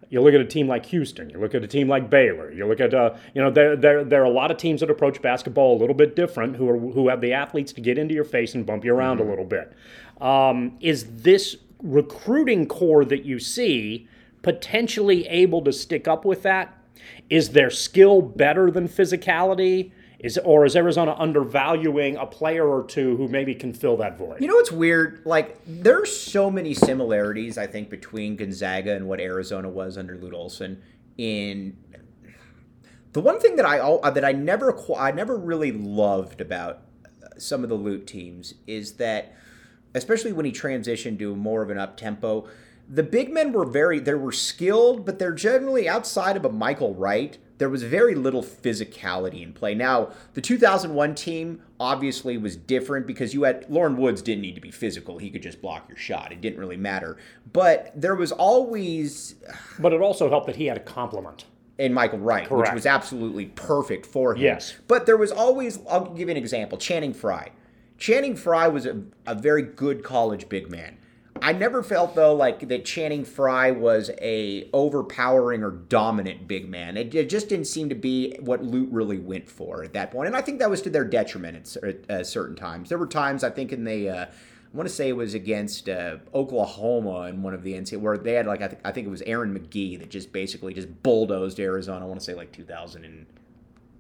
You 0.09 0.23
look 0.23 0.35
at 0.35 0.41
a 0.41 0.45
team 0.45 0.69
like 0.69 0.87
Houston. 0.87 1.31
You 1.31 1.39
look 1.39 1.55
at 1.55 1.65
a 1.65 1.67
team 1.67 1.89
like 1.89 2.09
Baylor. 2.09 2.53
You 2.53 2.67
look 2.67 2.81
at 2.81 2.95
uh, 2.95 3.15
you 3.35 3.43
know 3.43 3.51
there, 3.51 3.77
there 3.77 4.05
there 4.05 4.23
are 4.23 4.27
a 4.27 4.31
lot 4.31 4.51
of 4.51 4.57
teams 4.57 4.81
that 4.81 4.91
approach 4.91 5.21
basketball 5.21 5.77
a 5.77 5.79
little 5.79 5.95
bit 5.95 6.15
different 6.17 6.57
who 6.57 6.69
are 6.69 6.79
who 6.79 7.09
have 7.09 7.21
the 7.21 7.33
athletes 7.33 7.73
to 7.75 7.81
get 7.81 7.99
into 7.99 8.15
your 8.15 8.25
face 8.25 8.55
and 8.55 8.65
bump 8.65 8.85
you 8.85 8.95
around 8.95 9.21
a 9.21 9.25
little 9.25 9.45
bit. 9.45 9.73
Um, 10.21 10.77
is 10.81 11.23
this 11.23 11.57
recruiting 11.83 12.67
core 12.67 13.05
that 13.05 13.25
you 13.25 13.39
see 13.39 14.09
potentially 14.43 15.27
able 15.27 15.63
to 15.63 15.73
stick 15.73 16.07
up 16.07 16.25
with 16.25 16.43
that? 16.43 16.73
Is 17.29 17.51
their 17.51 17.71
skill 17.71 18.23
better 18.23 18.71
than 18.71 18.89
physicality? 18.89 19.91
Is 20.27 20.37
or 20.39 20.65
is 20.65 20.75
Arizona 20.75 21.15
undervaluing 21.17 22.17
a 22.17 22.27
player 22.27 22.67
or 22.67 22.83
two 22.83 23.17
who 23.17 23.29
maybe 23.29 23.55
can 23.55 23.73
fill 23.73 23.97
that 23.99 24.19
void? 24.19 24.41
You 24.41 24.49
know 24.49 24.57
what's 24.57 24.73
weird? 24.73 25.23
Like, 25.25 25.61
there's 25.65 26.15
so 26.19 26.51
many 26.51 26.75
similarities, 26.75 27.57
I 27.57 27.69
think, 27.69 27.91
between 27.91 28.35
Gonzaga 28.35 28.97
and 28.97 29.07
what 29.07 29.21
Arizona 29.21 29.69
was 29.69 29.97
under 29.97 30.19
Lute 30.19 30.35
Olson. 30.35 30.83
In 31.17 31.77
the 33.13 33.21
one 33.21 33.39
thing 33.39 33.55
that 33.55 33.65
I 33.65 34.11
that 34.11 34.25
I 34.25 34.33
never 34.33 34.77
I 34.99 35.13
never 35.13 35.37
really 35.37 35.71
loved 35.71 36.41
about 36.41 36.83
uh, 37.05 37.29
some 37.39 37.63
of 37.63 37.69
the 37.69 37.77
Lute 37.77 38.09
teams 38.09 38.55
is 38.67 38.95
that, 38.95 39.33
especially 39.95 40.33
when 40.33 40.45
he 40.45 40.51
transitioned 40.51 41.21
to 41.21 41.37
more 41.37 41.63
of 41.63 41.71
an 41.71 41.79
up 41.79 41.97
tempo, 41.97 42.49
the 42.89 43.05
big 43.05 43.33
men 43.33 43.53
were 43.53 43.65
very 43.65 44.01
they 44.01 44.15
were 44.15 44.33
skilled, 44.33 45.07
but 45.07 45.21
they're 45.21 45.31
generally 45.31 45.89
outside 45.89 46.37
of 46.37 46.45
a 46.45 46.51
Michael 46.51 46.97
Wright. 46.97 47.39
There 47.59 47.69
was 47.69 47.83
very 47.83 48.15
little 48.15 48.43
physicality 48.43 49.43
in 49.43 49.53
play. 49.53 49.75
Now, 49.75 50.11
the 50.35 50.41
2001 50.41 51.15
team 51.15 51.63
obviously 51.81 52.37
was 52.37 52.57
different 52.57 53.07
because 53.07 53.33
you 53.33 53.45
had 53.45 53.65
Loren 53.71 53.97
Woods 53.97 54.21
didn't 54.23 54.43
need 54.43 54.55
to 54.57 54.61
be 54.61 54.71
physical; 54.71 55.19
he 55.19 55.31
could 55.31 55.43
just 55.43 55.63
block 55.63 55.89
your 55.89 55.97
shot. 55.97 56.33
It 56.33 56.41
didn't 56.41 56.59
really 56.59 56.77
matter. 56.77 57.17
But 57.53 57.93
there 57.95 58.15
was 58.15 58.33
always 58.33 59.37
But 59.79 59.93
it 59.93 60.01
also 60.01 60.29
helped 60.29 60.47
that 60.47 60.57
he 60.57 60.67
had 60.67 60.77
a 60.77 60.81
complement. 60.81 61.47
in 61.79 61.93
Michael 61.93 62.19
Wright, 62.19 62.51
which 62.51 62.73
was 62.73 62.87
absolutely 62.87 63.47
perfect 63.47 64.07
for 64.07 64.35
him. 64.35 64.43
Yes. 64.43 64.75
But 64.89 65.05
there 65.07 65.17
was 65.19 65.31
always, 65.31 65.79
I'll 65.91 66.07
give 66.15 66.29
you 66.29 66.33
an 66.33 66.37
example 66.39 66.79
Channing 66.79 67.13
Frye. 67.15 67.51
Channing 67.99 68.37
Frye 68.37 68.69
was 68.69 68.87
a, 68.87 69.03
a 69.27 69.35
very 69.35 69.63
good 69.63 70.03
college 70.03 70.49
big 70.49 70.71
man. 70.71 70.97
I 71.43 71.53
never 71.53 71.83
felt 71.83 72.15
though 72.15 72.35
like 72.35 72.69
that 72.69 72.85
Channing 72.85 73.25
Frye 73.25 73.71
was 73.71 74.11
a 74.21 74.69
overpowering 74.73 75.63
or 75.63 75.71
dominant 75.71 76.49
big 76.49 76.69
man. 76.69 76.97
It, 76.97 77.15
it 77.15 77.29
just 77.29 77.49
didn't 77.49 77.67
seem 77.67 77.89
to 77.89 77.95
be 77.95 78.37
what 78.41 78.65
Lute 78.65 78.91
really 78.91 79.19
went 79.19 79.49
for 79.49 79.83
at 79.83 79.93
that 79.93 80.11
point, 80.11 80.29
and 80.29 80.37
I 80.37 80.41
think 80.41 80.59
that 80.59 80.71
was 80.71 80.83
to 80.83 80.91
their 80.91 81.05
detriment 81.05 81.77
at, 81.83 82.11
uh, 82.11 82.25
certain 82.25 82.57
times. 82.57 82.89
There 82.89 82.99
were 82.99 83.07
times 83.07 83.45
I 83.45 83.51
think 83.51 83.73
in 83.73 83.85
the 83.85 84.09
uh, 84.09 84.27
I 84.27 84.77
want 84.77 84.89
to 84.89 84.95
say 84.95 85.09
it 85.09 85.17
was 85.17 85.35
against 85.35 85.89
uh, 85.89 86.17
Oklahoma 86.35 87.23
in 87.29 87.43
one 87.43 87.55
of 87.55 87.63
the 87.63 87.73
NCAA 87.75 88.01
where 88.01 88.19
they 88.19 88.35
had 88.35 88.47
like 88.47 88.63
I, 88.63 88.69
th- 88.69 88.81
I 88.85 88.93
think 88.93 89.07
it 89.07 89.11
was 89.11 89.23
Aaron 89.23 89.57
McGhee 89.57 89.99
that 90.01 90.11
just 90.11 90.33
basically 90.33 90.75
just 90.75 91.03
bulldozed 91.03 91.61
Arizona. 91.61 92.05
I 92.05 92.09
want 92.09 92.21
to 92.21 92.25
say 92.25 92.35
like 92.35 92.53
2000 92.53 93.05
and 93.05 93.27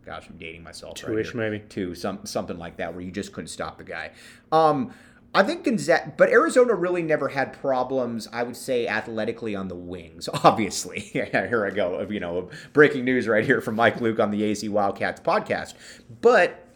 gosh, 0.04 0.26
I'm 0.28 0.36
dating 0.36 0.62
myself. 0.62 0.94
Two-ish, 0.94 1.34
right 1.34 1.50
maybe. 1.50 1.64
two 1.68 1.94
some 1.94 2.24
something 2.24 2.58
like 2.58 2.76
that 2.76 2.94
where 2.94 3.02
you 3.02 3.10
just 3.10 3.32
couldn't 3.32 3.48
stop 3.48 3.78
the 3.78 3.84
guy. 3.84 4.12
Um, 4.52 4.92
I 5.36 5.42
think 5.42 5.64
Gonzaga, 5.64 6.14
but 6.16 6.30
Arizona 6.30 6.74
really 6.74 7.02
never 7.02 7.28
had 7.28 7.52
problems. 7.52 8.26
I 8.32 8.42
would 8.42 8.56
say 8.56 8.86
athletically 8.88 9.54
on 9.54 9.68
the 9.68 9.74
wings. 9.74 10.30
Obviously, 10.44 11.00
here 11.00 11.68
I 11.70 11.74
go. 11.74 12.06
You 12.08 12.20
know, 12.20 12.48
breaking 12.72 13.04
news 13.04 13.28
right 13.28 13.44
here 13.44 13.60
from 13.60 13.74
Mike 13.74 14.00
Luke 14.00 14.18
on 14.18 14.30
the 14.30 14.50
AZ 14.50 14.66
Wildcats 14.66 15.20
podcast. 15.20 15.74
But 16.22 16.66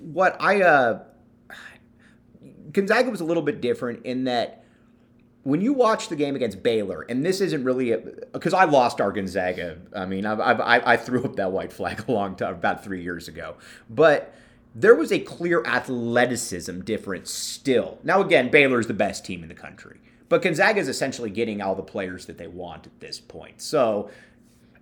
what 0.00 0.34
I 0.40 0.62
uh, 0.62 1.02
Gonzaga 2.72 3.10
was 3.10 3.20
a 3.20 3.24
little 3.24 3.42
bit 3.42 3.60
different 3.60 4.06
in 4.06 4.24
that 4.24 4.64
when 5.42 5.60
you 5.60 5.74
watch 5.74 6.08
the 6.08 6.16
game 6.16 6.36
against 6.36 6.62
Baylor, 6.62 7.02
and 7.02 7.22
this 7.22 7.42
isn't 7.42 7.64
really 7.64 7.94
because 8.32 8.54
I 8.54 8.64
lost 8.64 8.98
our 8.98 9.12
Gonzaga. 9.12 9.76
I 9.94 10.06
mean, 10.06 10.24
I've, 10.24 10.40
I've, 10.40 10.60
I 10.86 10.96
threw 10.96 11.22
up 11.22 11.36
that 11.36 11.52
white 11.52 11.74
flag 11.74 12.04
a 12.08 12.12
long 12.12 12.34
time, 12.34 12.54
about 12.54 12.82
three 12.82 13.02
years 13.02 13.28
ago. 13.28 13.56
But 13.90 14.34
there 14.74 14.94
was 14.94 15.10
a 15.10 15.18
clear 15.18 15.64
athleticism 15.64 16.80
difference 16.80 17.30
still. 17.30 17.98
Now, 18.04 18.20
again, 18.20 18.50
Baylor's 18.50 18.86
the 18.86 18.94
best 18.94 19.24
team 19.24 19.42
in 19.42 19.48
the 19.48 19.54
country, 19.54 19.98
but 20.28 20.42
Gonzaga 20.42 20.80
is 20.80 20.88
essentially 20.88 21.30
getting 21.30 21.60
all 21.60 21.74
the 21.74 21.82
players 21.82 22.26
that 22.26 22.38
they 22.38 22.46
want 22.46 22.86
at 22.86 23.00
this 23.00 23.18
point. 23.18 23.60
So, 23.60 24.10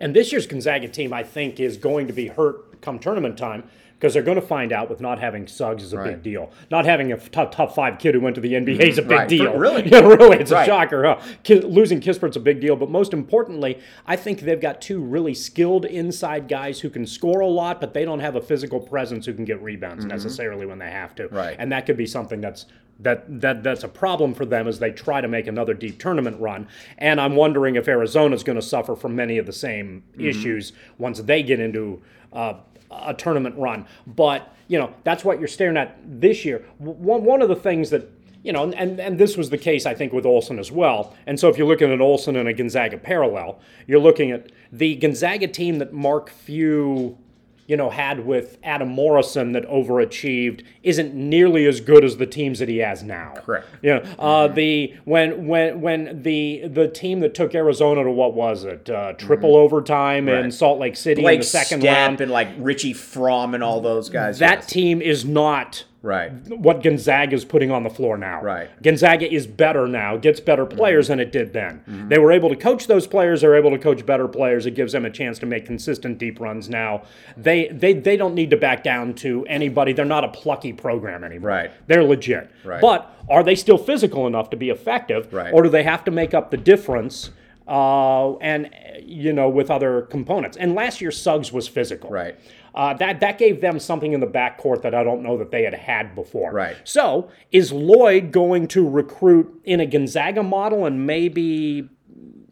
And 0.01 0.14
this 0.14 0.33
year's 0.33 0.46
Gonzaga 0.46 0.88
team, 0.88 1.12
I 1.12 1.22
think, 1.22 1.59
is 1.61 1.77
going 1.77 2.07
to 2.07 2.12
be 2.12 2.29
hurt 2.29 2.81
come 2.83 2.99
tournament 2.99 3.38
time 3.38 3.64
because 3.98 4.12
they're 4.12 4.22
going 4.22 4.40
to 4.40 4.46
find 4.46 4.72
out 4.72 4.90
with 4.90 5.00
not 5.00 5.18
having 5.18 5.46
Suggs 5.46 5.82
is 5.82 5.92
a 5.92 5.96
Right. 5.98 6.11
big 6.12 6.22
deal. 6.22 6.50
Not 6.70 6.85
having 6.85 7.12
a 7.12 7.16
top, 7.16 7.50
top 7.52 7.74
five 7.74 7.98
kid 7.98 8.14
who 8.14 8.20
went 8.20 8.35
to 8.35 8.40
the 8.42 8.54
NBA 8.54 8.82
is 8.88 8.98
a 8.98 9.02
big 9.02 9.11
Right. 9.11 9.28
deal. 9.28 9.56
Really? 9.56 9.82
Yeah, 9.90 10.00
really. 10.00 10.37
It's 10.38 10.52
Right. 10.52 10.64
a 10.64 10.66
shocker, 10.66 11.02
huh? 11.04 11.20
Ki- 11.44 11.61
losing 11.61 12.00
Kispert's 12.00 12.37
a 12.37 12.40
big 12.40 12.61
deal. 12.61 12.76
But 12.76 12.90
most 12.90 13.12
importantly, 13.14 13.78
I 14.06 14.16
think 14.16 14.40
they've 14.40 14.61
got 14.61 14.82
two 14.82 15.00
really 15.00 15.32
skilled 15.32 15.85
inside 15.87 16.46
guys 16.48 16.80
who 16.80 16.90
can 16.90 17.06
score 17.06 17.40
a 17.40 17.46
lot, 17.46 17.80
but 17.80 17.94
they 17.94 18.04
don't 18.04 18.20
have 18.20 18.37
a 18.37 18.40
physical 18.42 18.80
presence 18.80 19.24
who 19.26 19.32
can 19.32 19.44
get 19.46 19.62
rebounds 19.62 20.04
necessarily 20.04 20.66
when 20.66 20.78
they 20.78 20.90
have 20.90 21.14
to. 21.14 21.24
Mm-hmm. 21.24 21.37
Right. 21.37 21.56
And 21.59 21.72
that 21.72 21.87
could 21.87 21.96
be 21.96 22.06
something 22.06 22.40
that's 22.40 22.66
that 23.00 23.40
that 23.42 23.62
that's 23.62 23.85
a 23.85 23.88
problem 23.88 24.32
for 24.32 24.46
them 24.46 24.66
as 24.66 24.78
they 24.78 24.90
try 24.90 25.20
to 25.20 25.28
make 25.28 25.46
another 25.46 25.74
deep 25.74 25.98
tournament 25.98 26.40
run. 26.40 26.66
And 26.96 27.20
I'm 27.20 27.37
wondering 27.37 27.76
if 27.76 27.88
Arizona's 27.88 28.42
going 28.42 28.56
to 28.56 28.62
suffer 28.62 28.94
from 28.96 29.14
many 29.14 29.37
of 29.38 29.44
the 29.46 29.52
same 29.52 30.02
Mm-hmm. 30.12 30.26
issues 30.26 30.72
once 30.98 31.20
they 31.20 31.42
get 31.42 31.61
into 31.61 32.00
uh, 32.32 32.54
a 32.90 33.14
tournament 33.14 33.57
run. 33.57 33.87
But 34.07 34.55
you 34.68 34.79
know 34.79 34.94
that's 35.05 35.25
what 35.25 35.38
you're 35.38 35.49
staring 35.49 35.77
at 35.77 35.99
this 36.05 36.44
year. 36.44 36.64
One 36.79 37.25
one 37.25 37.42
of 37.42 37.49
the 37.49 37.57
things 37.57 37.90
that 37.90 38.11
you 38.46 38.53
know, 38.53 38.62
and, 38.62 39.01
and 39.01 39.18
this 39.18 39.37
was 39.37 39.51
the 39.51 39.59
case, 39.59 39.87
I 39.87 39.94
think, 39.94 40.12
with 40.12 40.25
Olson 40.25 40.61
as 40.61 40.70
well. 40.70 41.16
And 41.27 41.40
so 41.40 41.49
if 41.49 41.59
you're 41.59 41.66
looking 41.66 41.92
at 41.92 42.01
Olson 42.01 42.37
and 42.37 42.49
a 42.49 42.53
Gonzaga 42.53 42.96
parallel, 42.96 43.59
you're 43.88 43.99
looking 43.99 44.31
at 44.31 44.53
the 44.70 44.94
Gonzaga 44.94 45.49
team 45.49 45.79
that 45.79 45.92
Mark 45.92 46.31
Few 46.31 47.18
you 47.66 47.76
know, 47.76 47.90
had 47.90 48.24
with 48.26 48.59
Adam 48.62 48.88
Morrison 48.88 49.52
that 49.52 49.68
overachieved 49.68 50.64
isn't 50.83 51.14
nearly 51.14 51.66
as 51.66 51.81
good 51.81 52.05
as 52.05 52.16
the 52.16 52.26
teams 52.26 52.59
that 52.61 52.68
he 52.68 52.79
has 52.79 53.02
now. 53.02 53.35
Correct. 53.38 53.66
You 53.83 53.94
know, 53.94 54.00
uh, 54.18 54.48
the 54.48 54.94
when 55.05 55.46
when 55.46 55.81
when 55.81 56.22
the 56.22 56.68
the 56.68 56.88
team 56.88 57.20
that 57.20 57.35
took 57.35 57.55
Arizona 57.55 58.05
to 58.05 58.11
what 58.11 58.35
was 58.35 58.64
it 58.64 58.88
uh, 58.88 59.12
triple 59.14 59.57
overtime 59.57 60.29
in 60.29 60.35
Mm-hmm. 60.37 60.44
Right. 60.44 60.52
Salt 60.52 60.79
Lake 60.79 60.96
City 60.96 61.24
in 61.24 61.38
the 61.40 61.44
second 61.44 61.83
Stepp 61.83 61.92
round. 61.92 62.20
and 62.20 62.31
like 62.31 62.48
Richie 62.59 62.94
Frahm 62.94 63.55
and 63.55 63.64
all 63.64 63.81
those 63.81 64.11
guys. 64.11 64.38
that 64.38 64.59
yes. 64.59 64.66
team 64.66 65.00
is 65.02 65.24
not 65.24 65.85
Right. 66.07 66.31
what 66.49 66.83
Gonzaga 66.83 67.35
is 67.35 67.45
putting 67.45 67.71
on 67.71 67.83
the 67.83 67.90
floor 67.90 68.16
now. 68.16 68.40
Right. 68.40 68.71
Mm-hmm. 68.71 68.83
Gonzaga 68.83 69.33
is 69.33 69.47
better 69.47 69.88
now, 69.88 70.16
gets 70.16 70.38
better 70.40 70.64
players 70.64 71.09
than 71.09 71.19
it 71.19 71.33
did 71.33 71.53
then. 71.53 72.07
They 72.09 72.19
were 72.19 72.31
able 72.31 72.49
to 72.49 72.57
coach 72.57 72.87
those 72.87 73.07
players, 73.07 73.40
they're 73.40 73.57
able 73.57 73.71
to 73.73 73.79
coach 73.79 74.07
better 74.07 74.29
players. 74.29 74.66
It 74.66 74.73
gives 74.73 74.92
them 74.92 75.05
a 75.05 75.11
chance 75.11 75.38
to 75.40 75.47
make 75.47 75.66
consistent 75.66 76.19
deep 76.19 76.38
runs 76.40 76.69
now. 76.69 77.03
They 77.37 77.69
they 77.69 77.92
they 77.92 78.16
don't 78.16 78.35
need 78.35 78.51
to 78.51 78.57
back 78.57 78.85
down 78.85 79.14
to 79.14 79.45
anybody. 79.47 79.92
They're 79.92 80.05
not 80.05 80.25
a 80.25 80.29
plucky 80.29 80.73
program 80.73 81.25
anymore. 81.25 81.51
Right. 81.51 81.71
They're 81.88 82.05
legit. 82.05 82.51
Right. 82.64 82.81
But 82.81 83.12
are 83.29 83.42
they 83.42 83.57
still 83.57 83.79
physical 83.79 84.27
enough 84.27 84.51
to 84.51 84.57
be 84.57 84.71
effective? 84.71 85.33
Right. 85.33 85.53
Or 85.53 85.62
do 85.62 85.69
they 85.69 85.83
have 85.83 86.05
to 86.05 86.11
make 86.11 86.35
up 86.35 86.51
the 86.51 86.57
difference? 86.57 87.31
Uh, 87.68 88.37
and 88.37 88.70
you 89.02 89.33
know 89.33 89.48
with 89.48 89.70
other 89.70 90.02
components. 90.02 90.57
And 90.57 90.74
last 90.74 91.00
year 91.00 91.11
Suggs 91.11 91.52
was 91.52 91.68
physical. 91.68 92.11
Right. 92.11 92.38
Uh, 92.74 92.92
that 92.94 93.20
that 93.20 93.38
gave 93.38 93.61
them 93.62 93.81
something 93.81 94.12
in 94.12 94.20
the 94.20 94.26
backcourt 94.26 94.83
that 94.83 94.94
I 94.94 95.02
don't 95.02 95.22
know 95.22 95.38
that 95.38 95.50
they 95.50 95.62
had 95.62 95.74
had 95.74 96.14
before. 96.14 96.52
Right. 96.52 96.76
So 96.85 97.31
is 97.50 97.72
Lloyd 97.72 98.33
going 98.33 98.68
to 98.68 98.88
recruit 98.88 99.62
in 99.64 99.81
a 99.81 99.87
Gonzaga 99.87 100.42
model 100.42 100.85
and 100.85 101.07
maybe, 101.07 101.88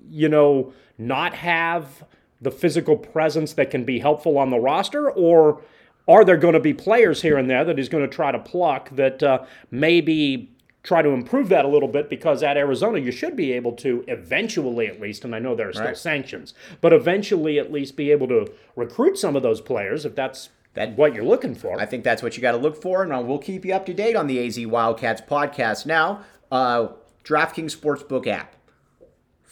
you 0.08 0.28
know, 0.28 0.72
not 0.96 1.34
have 1.34 2.04
the 2.40 2.50
physical 2.50 2.96
presence 2.96 3.52
that 3.54 3.70
can 3.70 3.84
be 3.84 3.98
helpful 3.98 4.38
on 4.38 4.50
the 4.50 4.58
roster, 4.58 5.10
or 5.10 5.62
are 6.06 6.24
there 6.24 6.36
going 6.36 6.54
to 6.54 6.60
be 6.60 6.74
players 6.74 7.22
here 7.22 7.36
and 7.36 7.48
there 7.48 7.64
that 7.64 7.78
he's 7.78 7.88
going 7.88 8.08
to 8.08 8.14
try 8.14 8.30
to 8.30 8.38
pluck 8.38 8.90
that 8.90 9.22
uh, 9.22 9.44
maybe 9.70 10.53
try 10.84 11.02
to 11.02 11.08
improve 11.08 11.48
that 11.48 11.64
a 11.64 11.68
little 11.68 11.88
bit 11.88 12.08
because 12.08 12.42
at 12.44 12.56
Arizona 12.56 12.98
you 12.98 13.10
should 13.10 13.34
be 13.34 13.52
able 13.52 13.72
to 13.72 14.04
eventually 14.06 14.86
at 14.86 15.00
least 15.00 15.24
and 15.24 15.34
I 15.34 15.40
know 15.40 15.54
there 15.56 15.68
are 15.70 15.72
still 15.72 15.86
Right. 15.86 15.96
sanctions 15.96 16.54
but 16.80 16.92
eventually 16.92 17.58
at 17.58 17.72
least 17.72 17.96
be 17.96 18.12
able 18.12 18.28
to 18.28 18.52
recruit 18.76 19.18
some 19.18 19.34
of 19.34 19.42
those 19.42 19.60
players 19.60 20.04
if 20.04 20.14
that's 20.14 20.50
That- 20.74 20.96
what 20.96 21.14
you're 21.14 21.24
looking 21.24 21.54
for. 21.54 21.80
I 21.80 21.86
think 21.86 22.02
that's 22.04 22.22
what 22.22 22.36
you 22.36 22.42
got 22.42 22.50
to 22.52 22.58
look 22.58 22.80
for, 22.82 23.02
and 23.04 23.12
uh, 23.12 23.20
we'll 23.24 23.38
keep 23.38 23.64
you 23.64 23.72
up 23.72 23.86
to 23.86 23.94
date 23.94 24.16
on 24.16 24.26
the 24.26 24.44
AZ 24.44 24.58
Wildcats 24.66 25.20
podcast. 25.22 25.86
Now, 25.86 26.22
uh, 26.50 26.88
DraftKings 27.24 27.76
Sportsbook 27.76 28.26
app. 28.26 28.56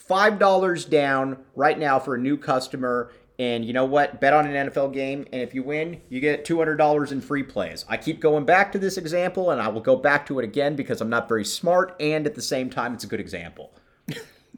$5 0.09 0.89
down 0.89 1.37
right 1.55 1.79
now 1.79 1.97
for 1.99 2.15
a 2.15 2.19
new 2.19 2.37
customer. 2.37 3.09
And 3.39 3.65
you 3.65 3.73
know 3.73 3.85
what? 3.85 4.21
Bet 4.21 4.31
on 4.33 4.45
an 4.45 4.69
NFL 4.69 4.93
game, 4.93 5.25
and 5.33 5.41
if 5.41 5.55
you 5.55 5.63
win, 5.63 6.01
you 6.09 6.19
get 6.19 6.45
$200 6.45 7.11
in 7.11 7.19
free 7.19 7.41
plays. 7.41 7.83
I 7.89 7.97
keep 7.97 8.19
going 8.19 8.45
back 8.45 8.71
to 8.73 8.79
this 8.79 8.97
example, 8.97 9.49
and 9.49 9.59
I 9.59 9.69
will 9.69 9.81
go 9.81 9.95
back 9.95 10.27
to 10.27 10.39
it 10.39 10.43
again 10.43 10.75
because 10.75 11.01
I'm 11.01 11.09
not 11.09 11.27
very 11.27 11.43
smart, 11.43 11.95
and 11.99 12.27
at 12.27 12.35
the 12.35 12.43
same 12.43 12.69
time, 12.69 12.93
it's 12.93 13.03
a 13.03 13.07
good 13.07 13.19
example. 13.19 13.73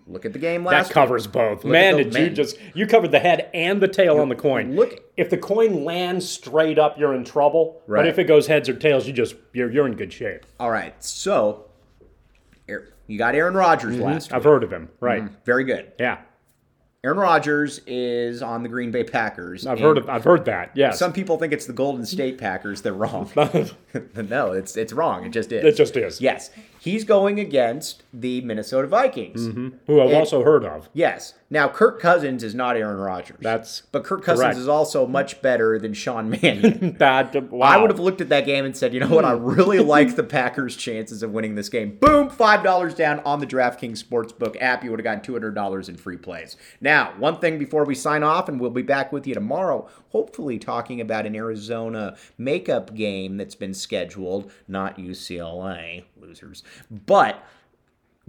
Look 0.08 0.26
at 0.26 0.34
the 0.34 0.40
game 0.40 0.66
last 0.66 0.90
that 0.90 0.94
covers 0.94 1.26
both. 1.26 1.64
Look 1.64 1.72
Man, 1.72 1.96
did 1.96 2.14
you 2.14 2.30
just 2.30 2.58
you 2.76 2.86
covered 2.86 3.12
the 3.12 3.20
head 3.20 3.50
and 3.54 3.82
the 3.82 3.88
tail 3.88 4.20
on 4.20 4.30
the 4.30 4.36
coin. 4.36 4.76
look- 4.76 5.02
if 5.18 5.32
the 5.32 5.38
coin 5.38 5.84
lands 5.84 6.30
straight 6.30 6.78
up, 6.78 7.00
you're 7.00 7.16
in 7.16 7.24
trouble. 7.24 7.82
Right. 7.88 8.02
But 8.02 8.08
if 8.08 8.20
it 8.20 8.26
goes 8.26 8.46
heads 8.46 8.70
or 8.70 8.76
tails, 8.76 9.08
you 9.08 9.14
just 9.14 9.36
you're 9.54 9.72
you're 9.72 9.88
in 9.88 9.96
good 9.96 10.14
shape. 10.14 10.46
All 10.60 10.70
right, 10.70 11.02
so 11.04 11.66
you 13.08 13.18
got 13.18 13.36
Aaron 13.36 13.56
Rodgers 13.56 13.96
mm-hmm. 13.96 14.04
last 14.04 14.34
I've 14.34 14.44
week. 14.44 14.52
heard 14.52 14.64
of 14.64 14.72
him. 14.72 14.90
Right. 15.00 15.24
Mm-hmm. 15.24 15.36
Very 15.46 15.64
good. 15.64 15.92
Yeah. 16.00 16.20
Aaron 17.06 17.20
Rodgers 17.20 17.82
is 17.86 18.41
on 18.41 18.63
the 18.63 18.70
Green 18.70 18.89
Bay 18.89 19.04
Packers. 19.04 19.68
I've 19.68 19.80
heard 19.80 20.00
of 20.00 20.10
I've 20.10 20.24
heard 20.24 20.46
that. 20.46 20.72
Yes. 20.74 20.98
Some 20.98 21.13
people 21.13 21.38
think 21.38 21.54
it's 21.54 21.68
the 21.68 21.74
Golden 21.74 22.04
State 22.04 22.39
Packers. 22.39 22.82
They're 22.82 22.94
wrong. 22.94 23.30
no, 23.36 24.54
it's 24.54 24.76
it's 24.76 24.91
wrong. 24.91 25.24
It 25.24 25.30
just 25.30 25.52
is. 25.52 25.63
It 25.63 25.78
just 25.78 25.96
is. 25.98 26.20
Yes, 26.20 26.50
he's 26.86 27.04
going 27.04 27.39
against 27.39 28.04
the 28.13 28.41
Minnesota 28.41 28.88
Vikings. 28.88 29.48
Mm-hmm. 29.48 29.69
Who 29.88 30.02
I've 30.02 30.10
And- 30.10 30.17
also 30.17 30.43
heard 30.43 30.63
of. 30.63 30.88
Yes. 30.93 31.34
Now 31.50 31.67
Kirk 31.67 32.00
Cousins 32.00 32.43
is 32.43 32.54
not 32.54 32.78
Aaron 32.78 32.98
Rodgers. 32.98 33.38
That's 33.41 33.82
but 33.91 34.04
Kirk 34.04 34.24
Cousins 34.24 34.43
correct. 34.43 34.60
is 34.60 34.67
also 34.67 35.08
much 35.08 35.41
better 35.41 35.80
than 35.80 35.93
Sean 35.93 36.30
Mannion. 36.30 36.91
Bad. 37.00 37.52
Wow. 37.52 37.67
I 37.67 37.78
would 37.78 37.89
have 37.89 38.00
looked 38.00 38.21
at 38.21 38.30
that 38.30 38.45
game 38.45 38.65
and 38.65 38.78
said, 38.78 38.93
you 38.93 39.00
know 39.00 39.08
what, 39.08 39.26
I 39.26 39.34
hmm. 39.34 39.45
really 39.45 39.80
like 39.95 40.15
the 40.15 40.24
Packers' 40.24 40.76
chances 40.76 41.24
of 41.24 41.32
winning 41.32 41.56
this 41.56 41.69
game. 41.69 41.98
Boom, 41.98 42.30
$5 42.30 42.95
down 42.95 43.19
on 43.21 43.39
the 43.39 43.48
DraftKings 43.48 44.04
Sportsbook 44.04 44.56
app. 44.62 44.84
You 44.84 44.91
would 44.91 45.00
have 45.00 45.24
gotten 45.24 45.54
$200 45.54 45.89
in 45.89 45.98
free 45.98 46.17
plays. 46.17 46.56
Now, 46.82 47.13
one 47.17 47.39
thing 47.39 47.58
before 47.58 47.86
we 47.86 47.95
sign 47.95 48.21
off, 48.21 48.48
and 48.48 48.60
we'll 48.60 48.69
be 48.69 48.82
back 48.82 49.12
with 49.12 49.26
you 49.26 49.34
tomorrow, 49.34 49.89
hopefully 50.10 50.58
talking 50.58 51.02
about 51.02 51.26
an 51.26 51.36
Arizona 51.36 52.15
makeup 52.38 52.93
game 52.95 53.38
that's 53.38 53.56
been 53.56 53.74
scheduled, 53.74 54.52
not 54.67 54.98
UCLA, 54.98 56.06
losers. 56.19 56.63
But 56.90 57.44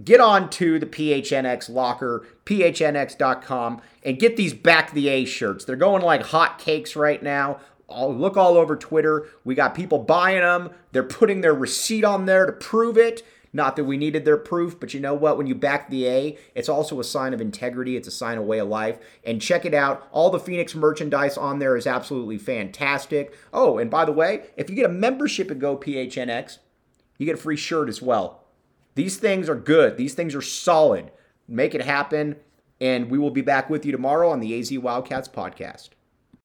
get 0.03 0.19
on 0.19 0.49
to 0.51 0.79
the 0.79 0.85
PHNX 0.85 1.69
locker, 1.69 2.25
phnx.com, 2.45 3.81
and 4.03 4.19
get 4.19 4.37
these 4.37 4.53
back 4.53 4.91
the 4.91 5.07
A 5.09 5.25
shirts. 5.25 5.65
They're 5.65 5.75
going 5.75 6.01
like 6.01 6.23
hot 6.23 6.59
cakes 6.59 6.95
right 6.95 7.21
now. 7.21 7.59
I'll 7.89 8.13
look 8.13 8.35
all 8.35 8.57
over 8.57 8.75
Twitter. 8.75 9.27
We 9.45 9.55
got 9.55 9.73
people 9.73 9.99
buying 9.99 10.41
them. 10.41 10.71
They're 10.91 11.03
putting 11.03 11.41
their 11.41 11.53
receipt 11.53 12.03
on 12.03 12.25
there 12.25 12.45
to 12.45 12.51
prove 12.51 12.97
it. 12.97 13.23
Not 13.53 13.75
that 13.77 13.85
we 13.85 13.97
needed 13.97 14.25
their 14.25 14.37
proof, 14.37 14.79
but 14.79 14.93
you 14.93 14.99
know 14.99 15.13
what? 15.13 15.37
When 15.37 15.47
you 15.47 15.55
back 15.55 15.89
the 15.89 16.05
A, 16.07 16.37
it's 16.53 16.69
also 16.69 16.99
a 16.99 17.03
sign 17.03 17.33
of 17.33 17.41
integrity. 17.41 17.95
It's 17.95 18.07
a 18.07 18.11
sign 18.11 18.37
of 18.37 18.43
way 18.43 18.59
of 18.59 18.67
life. 18.67 18.99
And 19.23 19.41
check 19.41 19.65
it 19.65 19.73
out. 19.73 20.07
All 20.11 20.29
the 20.29 20.39
Phoenix 20.39 20.75
merchandise 20.75 21.37
on 21.37 21.59
there 21.59 21.77
is 21.77 21.87
absolutely 21.87 22.37
fantastic. 22.37 23.33
Oh, 23.53 23.77
and 23.77 23.89
by 23.89 24.05
the 24.05 24.11
way, 24.11 24.47
if 24.57 24.69
you 24.69 24.75
get 24.75 24.85
a 24.85 24.89
membership 24.89 25.49
at 25.49 25.59
GoPHNX, 25.59 26.57
you 27.17 27.25
get 27.25 27.35
a 27.35 27.41
free 27.41 27.57
shirt 27.57 27.89
as 27.89 28.01
well. 28.01 28.43
These 28.95 29.17
things 29.17 29.49
are 29.49 29.55
good. 29.55 29.97
These 29.97 30.13
things 30.13 30.33
are 30.33 30.41
solid. 30.41 31.11
Make 31.47 31.75
it 31.75 31.83
happen. 31.83 32.37
And 32.79 33.09
we 33.09 33.17
will 33.17 33.31
be 33.31 33.41
back 33.41 33.69
with 33.69 33.85
you 33.85 33.91
tomorrow 33.91 34.29
on 34.29 34.39
the 34.39 34.59
AZ 34.59 34.71
Wildcats 34.77 35.27
podcast. 35.27 35.89